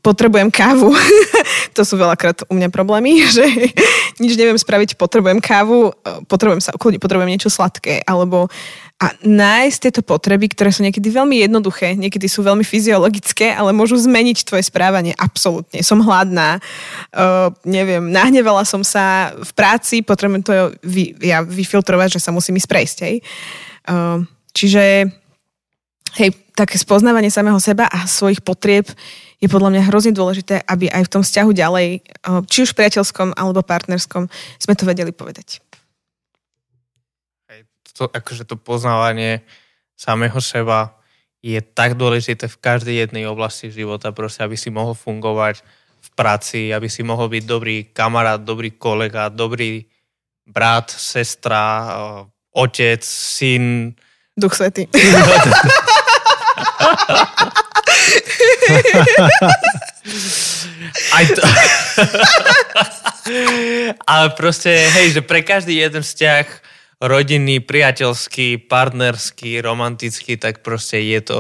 [0.02, 0.94] potrebujem kávu.
[1.76, 3.46] to sú veľakrát u mňa problémy, že
[4.22, 8.46] nič neviem spraviť, potrebujem kávu, uh, potrebujem sa ukloniť, potrebujem niečo sladké, alebo
[8.96, 14.00] a nájsť tieto potreby, ktoré sú niekedy veľmi jednoduché, niekedy sú veľmi fyziologické, ale môžu
[14.00, 15.84] zmeniť tvoje správanie absolútne.
[15.84, 16.56] Som hladná,
[17.12, 22.56] uh, neviem, nahnevala som sa v práci, potrebujem to vy, ja vyfiltrovať, že sa musím
[22.56, 22.98] ísť prejsť.
[23.04, 23.16] Hej.
[23.84, 24.24] Uh,
[24.56, 25.12] čiže
[26.16, 28.88] hej, také spoznávanie samého seba a svojich potrieb
[29.36, 33.36] je podľa mňa hrozne dôležité, aby aj v tom vzťahu ďalej, uh, či už priateľskom
[33.36, 34.24] alebo partnerskom,
[34.56, 35.65] sme to vedeli povedať
[37.96, 39.40] to, akože to poznávanie
[39.96, 41.00] samého seba
[41.40, 45.64] je tak dôležité v každej jednej oblasti života, proste, aby si mohol fungovať
[46.04, 49.86] v práci, aby si mohol byť dobrý kamarát, dobrý kolega, dobrý
[50.46, 51.88] brat, sestra,
[52.52, 53.96] otec, syn.
[54.36, 54.86] Duch Svetý.
[61.16, 61.42] Aj to...
[64.10, 66.46] Ale proste, hej, že pre každý jeden vzťah
[67.02, 71.38] rodinný, priateľský, partnerský, romantický, tak proste je to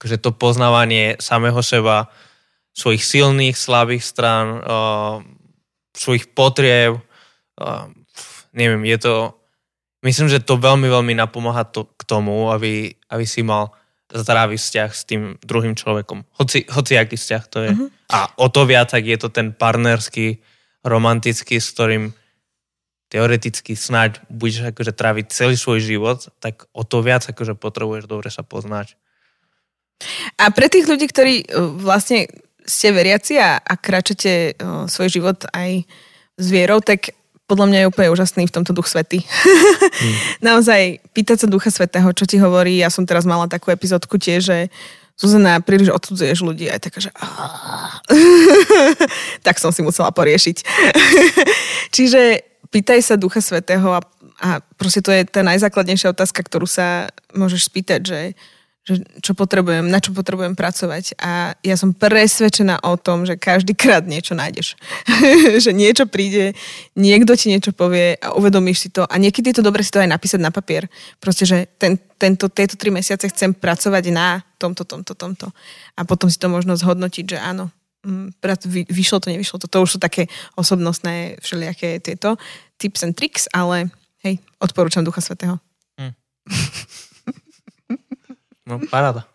[0.00, 2.08] akože to poznávanie samého seba,
[2.72, 5.20] svojich silných, slabých strán, uh,
[5.92, 6.96] svojich potrieb.
[7.60, 7.92] Uh,
[8.56, 9.14] neviem, je to...
[10.00, 13.76] Myslím, že to veľmi, veľmi napomáha to, k tomu, aby, aby si mal
[14.08, 16.24] zdravý vzťah s tým druhým človekom.
[16.40, 17.70] Hoci, aký vzťah to je.
[17.76, 17.92] Uh-huh.
[18.08, 20.40] A o to viac, ak je to ten partnerský,
[20.80, 22.16] romantický, s ktorým
[23.10, 28.30] teoreticky snáď budeš akože tráviť celý svoj život, tak o to viac akože potrebuješ dobre
[28.30, 28.94] sa poznať.
[30.40, 31.46] A pre tých ľudí, ktorí e,
[31.82, 32.30] vlastne
[32.64, 35.82] ste veriaci a, a kráčate uh, svoj život aj
[36.38, 37.12] s vierou, tak
[37.50, 39.26] podľa mňa je úplne úžasný v tomto duch svety.
[39.26, 40.16] Hmm.
[40.54, 42.78] Naozaj, pýtať sa ducha svetého, čo ti hovorí.
[42.78, 44.58] Ja som teraz mala takú epizódku tiež, že
[45.20, 46.72] Zuzana, príliš odsudzuješ ľudí.
[46.72, 47.12] Aj taká, že...
[49.46, 50.56] tak som si musela poriešiť.
[51.96, 54.00] Čiže pýtaj sa Ducha Svetého a,
[54.40, 54.48] a
[54.78, 58.20] proste to je tá najzákladnejšia otázka, ktorú sa môžeš spýtať, že,
[58.86, 61.18] že čo potrebujem, na čo potrebujem pracovať.
[61.18, 64.78] A ja som presvedčená o tom, že každý krát niečo nájdeš.
[65.64, 66.54] že niečo príde,
[66.94, 69.02] niekto ti niečo povie a uvedomíš si to.
[69.04, 70.86] A niekedy je to dobre si to aj napísať na papier.
[71.18, 75.50] Proste, že ten, tento, tieto tri mesiace chcem pracovať na tomto, tomto, tomto.
[75.98, 78.32] A potom si to možno zhodnotiť, že áno, Mm,
[78.88, 79.66] vyšlo to, nevyšlo to.
[79.68, 80.24] To už sú také
[80.56, 82.40] osobnostné všelijaké tieto
[82.80, 83.92] tips and tricks, ale
[84.24, 85.60] hej, odporúčam Ducha Svetého.
[86.00, 86.16] Hmm.
[88.70, 89.26] No, paráda.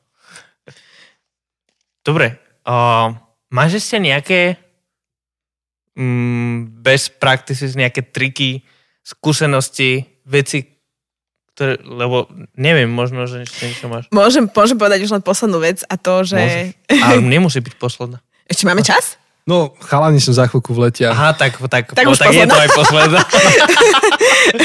[2.02, 2.40] Dobre.
[2.66, 3.14] Uh,
[3.52, 4.56] máš ešte nejaké
[5.94, 8.64] mm, best practices, nejaké triky,
[9.06, 10.66] skúsenosti, veci,
[11.54, 12.26] ktoré, lebo
[12.58, 14.10] neviem, možno, že ešte niečo máš.
[14.10, 16.40] Môžem, môžem povedať už len poslednú vec a to, že...
[16.40, 16.62] Môže.
[16.90, 18.20] Ale nemusí byť posledná.
[18.46, 19.18] Ešte máme čas?
[19.46, 21.06] No, chalani som za chvíľku v lete.
[21.06, 23.22] Aha, tak, tak, tak, po, tak je to aj posledná.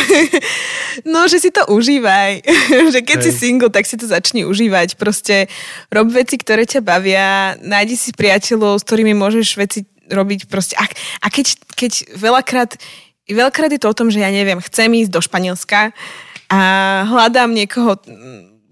[1.12, 2.40] no, že si to užívaj.
[2.96, 3.24] že keď Hej.
[3.28, 4.96] si single, tak si to začni užívať.
[4.96, 5.52] Proste
[5.92, 10.48] rob veci, ktoré ťa bavia, nájdi si priateľov, s ktorými môžeš veci robiť.
[10.48, 10.80] Proste.
[10.80, 12.80] A, a keď, keď veľakrát,
[13.28, 15.92] veľakrát je to o tom, že ja neviem, chcem ísť do Španielska
[16.48, 16.60] a
[17.04, 18.00] hľadám niekoho,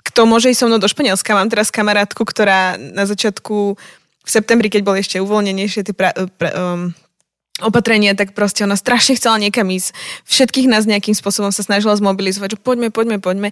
[0.08, 1.36] kto môže ísť so mnou do Španielska.
[1.36, 3.76] Mám teraz kamarátku, ktorá na začiatku
[4.28, 6.92] v septembri, keď boli ešte uvoľnenejšie tie pra, pra, um,
[7.64, 9.96] opatrenia, tak proste ona strašne chcela niekam ísť.
[10.28, 13.48] Všetkých nás nejakým spôsobom sa snažila zmobilizovať, že poďme, poďme, poďme.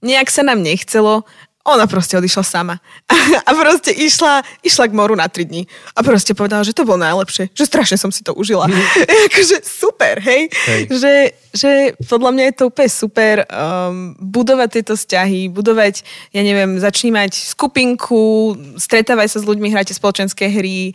[0.00, 1.26] Nejak sa nám nechcelo
[1.74, 2.78] ona proste odišla sama.
[3.48, 5.66] A proste išla, išla k moru na 3 dní.
[5.96, 7.50] A proste povedala, že to bolo najlepšie.
[7.54, 8.66] Že strašne som si to užila.
[8.66, 8.76] Mm.
[9.30, 10.50] akože super, hej?
[10.66, 10.82] hej.
[10.90, 11.14] Že,
[11.54, 11.70] že
[12.06, 16.02] podľa mňa je to úplne super um, budovať tieto vzťahy, budovať,
[16.34, 20.94] ja neviem, začni mať skupinku, stretávať sa s ľuďmi, hráte spoločenské hry,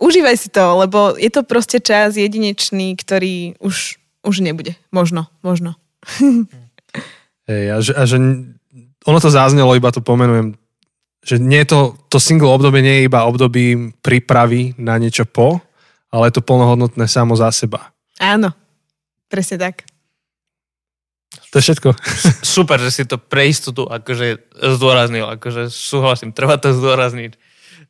[0.00, 4.74] užívaj si to, lebo je to proste čas jedinečný, ktorý už, už nebude.
[4.90, 5.78] Možno, možno.
[7.48, 8.16] Hej, a, že, a že
[9.04, 10.56] ono to záznelo, iba to pomenujem,
[11.24, 11.80] že nie je to,
[12.12, 15.60] to single obdobie nie je iba obdobím prípravy na niečo po,
[16.12, 17.92] ale je to plnohodnotné samo za seba.
[18.20, 18.52] Áno,
[19.28, 19.88] presne tak.
[21.50, 21.88] To je všetko.
[22.42, 27.34] Super, že si to pre istotu akože zdôraznil, akože súhlasím, treba to zdôrazniť.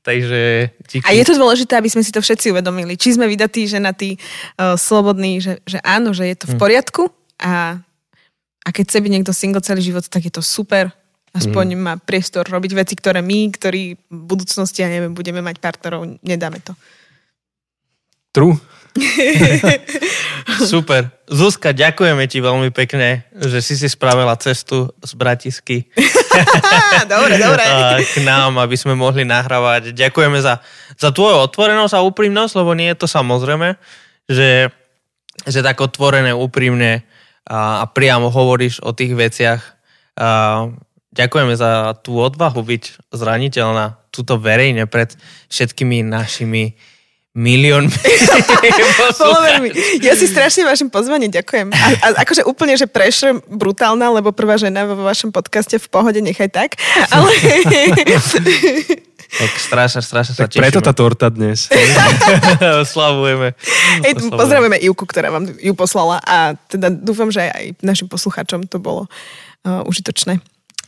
[0.05, 1.05] Takže díky.
[1.09, 2.93] A je to dôležité, aby sme si to všetci uvedomili.
[2.93, 4.21] Či sme vydatí, ženatí,
[4.61, 7.09] uh, slobodní, že, že áno, že je to v poriadku
[7.41, 7.81] a,
[8.61, 10.93] a keď chce byť niekto single celý život, tak je to super.
[11.35, 11.81] Aspoň mm.
[11.83, 16.63] má priestor robiť veci, ktoré my, ktorí v budúcnosti, ja neviem, budeme mať partnerov, nedáme
[16.63, 16.79] to.
[18.31, 18.55] True.
[20.71, 21.11] Super.
[21.27, 25.91] Zuzka, ďakujeme ti veľmi pekne, že si si spravila cestu z Bratisky
[27.13, 27.65] dobre, dobre.
[28.07, 29.95] k nám, aby sme mohli nahrávať.
[29.95, 30.63] Ďakujeme za,
[30.99, 33.79] za tvoju otvorenosť a úprimnosť, lebo nie je to samozrejme,
[34.27, 34.71] že,
[35.47, 37.03] že tak otvorené, úprimne
[37.47, 39.61] a, a priamo hovoríš o tých veciach.
[40.19, 40.71] A,
[41.15, 45.15] ďakujeme za tú odvahu byť zraniteľná tuto verejne pred
[45.49, 46.75] všetkými našimi
[47.35, 47.91] miliónmi.
[49.19, 49.75] Followermi.
[50.03, 51.75] Ja si strašne vašim pozvanie ďakujem.
[51.75, 56.23] A, a akože úplne, že pressure brutálna, lebo prvá žena vo vašom podcaste v pohode,
[56.23, 56.79] nechaj tak.
[57.11, 57.31] Ale...
[59.35, 61.67] Tak strašne, strašne sa Tak preto tá torta dnes.
[62.87, 63.59] Oslavujeme.
[64.07, 68.79] Hej, pozdravujeme Ivku, ktorá vám ju poslala a teda dúfam, že aj našim poslucháčom to
[68.79, 69.11] bolo
[69.67, 70.39] uh, užitočné.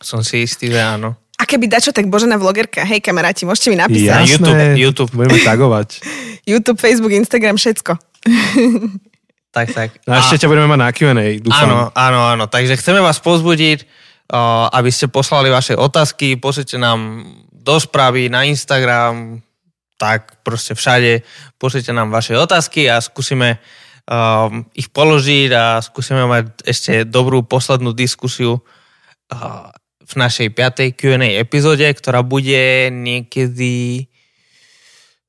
[0.00, 1.16] Som si istý, že áno.
[1.36, 2.80] A keby dačo, tak Božena vlogerka.
[2.88, 4.08] Hej, kamaráti, môžete mi napísať.
[4.08, 4.24] Ja.
[4.24, 5.12] Jasné, YouTube, YouTube.
[5.12, 5.88] Budeme tagovať.
[6.50, 7.92] YouTube, Facebook, Instagram, všetko.
[9.56, 9.90] Tak, tak.
[10.04, 11.64] No a ešte ťa budeme mať na Q&A, dúfam.
[11.64, 12.44] Áno, áno, áno.
[12.44, 13.88] Takže chceme vás pozbudiť,
[14.68, 17.24] aby ste poslali vaše otázky, pošlite nám
[17.56, 19.40] do správy na Instagram,
[19.96, 21.24] tak proste všade
[21.56, 23.56] pošlite nám vaše otázky a skúsime
[24.04, 29.72] um, ich položiť a skúsime mať ešte dobrú poslednú diskusiu uh,
[30.06, 34.06] v našej piatej Q&A epizóde, ktorá bude niekedy...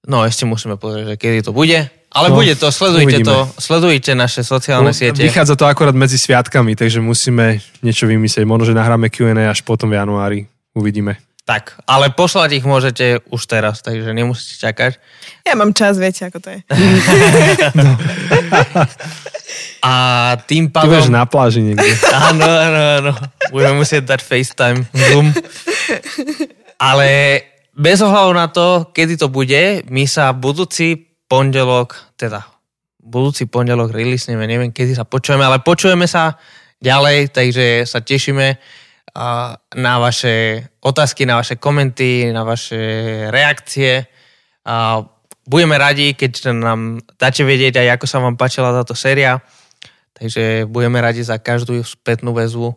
[0.07, 1.89] No, ešte musíme povedať, že kedy to bude.
[2.07, 3.28] Ale No, bude to, sledujte uvidíme.
[3.28, 5.19] to, sledujte naše sociálne siete.
[5.19, 8.47] Vychádza to akorát medzi sviatkami, takže musíme niečo vymyslieť.
[8.47, 10.47] Možno, že nahráme Q&A až potom v januári.
[10.71, 11.19] Uvidíme.
[11.43, 14.99] Tak, ale poslať ich môžete už teraz, takže nemusíte čakať.
[15.47, 16.59] Ja mám čas, viete, ako to je.
[19.81, 19.93] A
[20.43, 20.91] tým pádom...
[20.91, 21.87] budeš na pláži niekde.
[22.31, 23.11] Áno, áno, áno.
[23.51, 25.31] Budeme musieť dať FaceTime, Zoom.
[26.77, 27.07] Ale
[27.71, 32.43] bez ohľadu na to, kedy to bude, my sa budúci pondelok, teda
[33.07, 36.35] budúci pondelok releaseneme, neviem, kedy sa počujeme, ale počujeme sa
[36.83, 38.59] ďalej, takže sa tešíme
[39.15, 42.77] a, na vaše otázky, na vaše komenty, na vaše
[43.31, 44.05] reakcie.
[45.47, 49.39] Budeme radi, keď nám dáte vedieť aj, ako sa vám páčila táto séria.
[50.11, 52.75] Takže budeme radi za každú spätnú väzbu.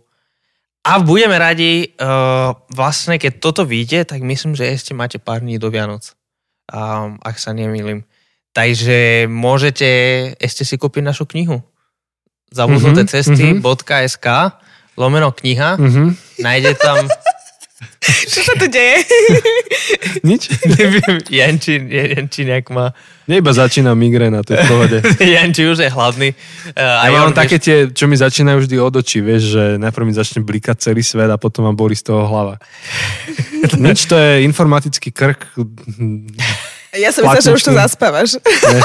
[0.87, 5.59] A budeme radi, uh, vlastne keď toto vyjde, tak myslím, že ešte máte pár dní
[5.61, 6.15] do Vianoc.
[6.71, 8.07] Um, ak sa nemýlim.
[8.55, 9.89] Takže môžete
[10.39, 11.61] ešte si kúpiť našu knihu.
[12.51, 14.27] Zabudnuté Mhm, cesty.sk
[15.01, 15.81] lomeno kniha.
[15.81, 16.03] Mhm.
[16.45, 17.09] Nájde tam...
[18.33, 19.05] Čo sa tu deje?
[20.29, 20.53] Nič?
[20.79, 22.93] Neviem, Janči, Janči nejak má...
[23.29, 24.99] Nie iba začína migréna, to je v pohode.
[25.23, 26.35] Janči už je hladný.
[26.75, 30.15] Uh, Ja mám také tie, čo mi začínajú vždy od očí, vieš, že najprv mi
[30.17, 32.59] začne blikať celý svet a potom ma bolí z toho hlava.
[33.79, 35.47] Nič, to je informatický krk.
[36.91, 38.43] Ja som myslela, že už to zaspávaš.
[38.43, 38.81] Ne.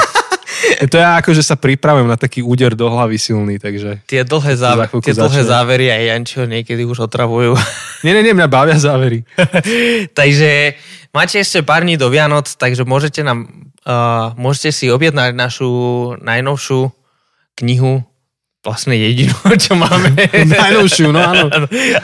[0.92, 4.02] To ja akože sa pripravujem na taký úder do hlavy silný, takže...
[4.06, 5.50] Tie dlhé, záver, tie dlhé začne.
[5.50, 7.54] závery aj Jančiho niekedy už otravujú.
[8.04, 9.24] Nie, nie, nie, mňa bavia závery.
[10.20, 10.76] takže
[11.16, 15.66] máte ešte pár dní do Vianoc, takže môžete nám, uh, môžete si objednať našu
[16.20, 16.92] najnovšiu
[17.56, 18.04] knihu,
[18.60, 19.32] vlastne jedinú,
[19.64, 20.12] čo máme.
[20.28, 21.46] Najnovšiu, no áno.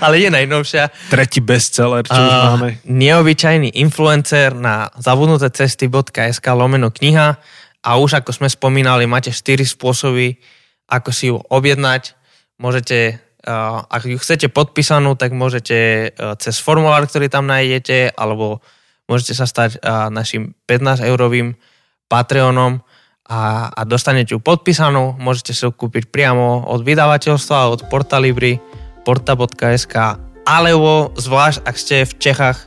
[0.01, 0.89] Ale je najnovšia.
[1.13, 2.81] Tretí bestseller, čo už A máme.
[2.89, 7.37] Neobyčajný influencer na zabudnuté cesty.sk lomeno kniha
[7.83, 10.39] a už ako sme spomínali, máte 4 spôsoby,
[10.87, 12.15] ako si ju objednať.
[12.63, 18.63] Môžete, uh, ak ju chcete podpísanú, tak môžete uh, cez formulár, ktorý tam nájdete, alebo
[19.11, 21.59] môžete sa stať uh, našim 15-eurovým
[22.07, 22.85] Patreonom
[23.27, 25.19] a, a dostanete ju podpísanú.
[25.19, 28.61] Môžete si ju kúpiť priamo od vydavateľstva, od Portalibri,
[29.03, 29.95] porta.sk
[30.43, 32.59] alebo zvlášť, ak ste v Čechách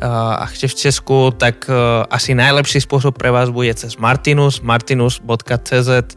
[0.00, 6.16] ak ste v Česku, tak uh, asi najlepší spôsob pre vás bude cez Martinus, martinus.cz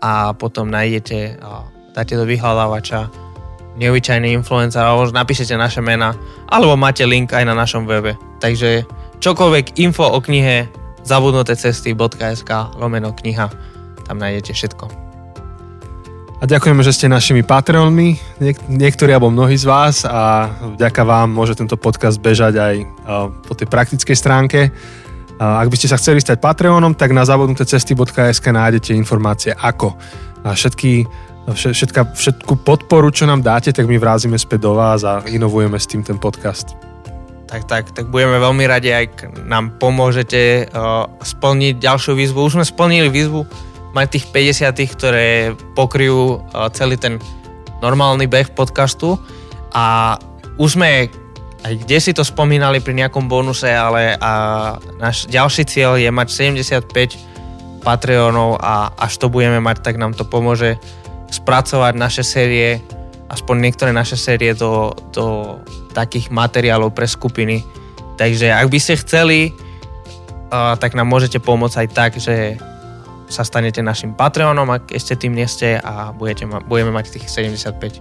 [0.00, 3.12] a potom nájdete, uh, dáte do vyhľadávača
[3.78, 6.16] neobyčajný influencer alebo napíšete naše mena
[6.50, 8.16] alebo máte link aj na našom webe.
[8.40, 8.88] Takže
[9.20, 10.66] čokoľvek info o knihe
[11.06, 12.50] zabudnutecesty.sk
[12.80, 13.46] lomeno kniha.
[14.08, 15.07] Tam nájdete všetko.
[16.38, 20.46] A ďakujeme, že ste našimi Patreonmi, niek- niektorí alebo mnohí z vás a
[20.78, 22.86] vďaka vám môže tento podcast bežať aj uh,
[23.42, 24.70] po tej praktickej stránke.
[24.70, 29.98] Uh, ak by ste sa chceli stať Patreonom, tak na zabudnutecesty.sk nájdete informácie ako.
[30.46, 31.10] A všetky,
[31.50, 35.90] všetka, všetku podporu, čo nám dáte, tak my vrázime späť do vás a inovujeme s
[35.90, 36.78] tým ten podcast.
[37.50, 42.46] Tak, tak, tak budeme veľmi radi, ak nám pomôžete uh, splniť ďalšiu výzvu.
[42.46, 43.42] Už sme splnili výzvu
[43.96, 45.28] mať tých 50, ktoré
[45.72, 47.16] pokryjú uh, celý ten
[47.78, 49.16] normálny beh podcastu
[49.70, 50.16] a
[50.58, 51.08] už sme
[51.58, 54.32] aj kde si to spomínali pri nejakom bonuse, ale a
[55.02, 60.22] náš ďalší cieľ je mať 75 Patreonov a až to budeme mať, tak nám to
[60.22, 60.78] pomôže
[61.34, 62.78] spracovať naše série,
[63.26, 65.58] aspoň niektoré naše série do, do
[65.94, 67.66] takých materiálov pre skupiny.
[68.18, 72.58] Takže ak by ste chceli, uh, tak nám môžete pomôcť aj tak, že
[73.28, 77.28] sa stanete našim Patreonom, ak ešte tým nie ste a budete ma- budeme mať tých
[77.28, 78.00] 75.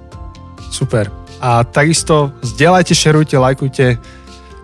[0.72, 1.12] Super.
[1.44, 3.86] A takisto zdieľajte, šerujte, lajkujte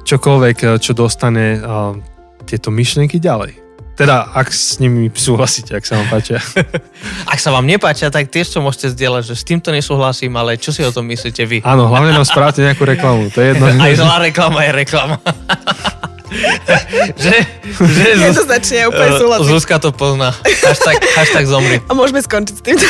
[0.03, 1.95] čokoľvek, eh, čo dostane uh,
[2.43, 3.63] tieto myšlienky ďalej.
[3.93, 6.41] Teda, ak s nimi súhlasíte, ak sa vám páčia.
[7.33, 10.73] Ak sa vám nepáčia, tak tiež to môžete zdieľať, že s týmto nesúhlasím, ale čo
[10.73, 11.61] si o tom myslíte vy?
[11.61, 13.29] Áno, hlavne nám správte nejakú reklamu.
[13.29, 13.69] To je jedno.
[13.85, 15.17] Aj zlá reklama je reklama.
[17.23, 17.35] že,
[17.77, 19.49] že Jednoznačne, ja úplne súhlasím.
[19.53, 20.33] Zuzka to pozná.
[20.41, 21.77] Hashtag, hashtag zomri.
[21.85, 22.87] A môžeme skončiť s týmto.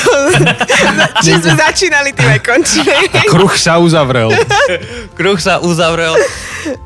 [1.25, 2.95] Čím sme začínali, tým aj končíme.
[3.27, 4.31] Kruh sa uzavrel.
[5.17, 6.15] Kruh sa uzavrel.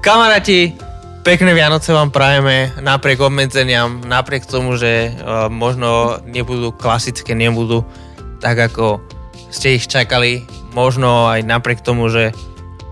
[0.01, 0.73] Kamaráti,
[1.21, 7.85] pekné Vianoce vám prajeme napriek obmedzeniam, napriek tomu, že uh, možno nebudú klasické, nebudú
[8.41, 9.01] tak, ako
[9.53, 10.45] ste ich čakali.
[10.73, 12.33] Možno aj napriek tomu, že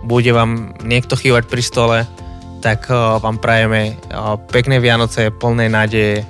[0.05, 1.97] bude vám niekto chývať pri stole,
[2.61, 6.25] tak uh, vám prajeme uh, pekné Vianoce, plné nádeje.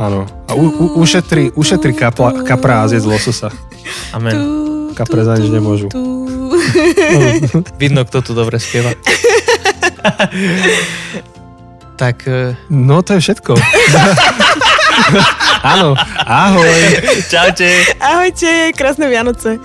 [0.00, 0.24] Áno.
[0.48, 3.50] A u, u, ušetri, ušetri kapla, kapra a zjedz lososa.
[4.16, 4.36] Amen.
[4.96, 5.88] Kapre za nič nemôžu.
[7.80, 8.96] Vidno, kto tu dobre spieva.
[12.00, 13.52] tak uh, No to je všetko.
[15.60, 15.92] Áno.
[16.24, 16.72] Ahoj.
[17.28, 17.68] čaute.
[18.00, 19.60] Ahojte, krásne Vianoce.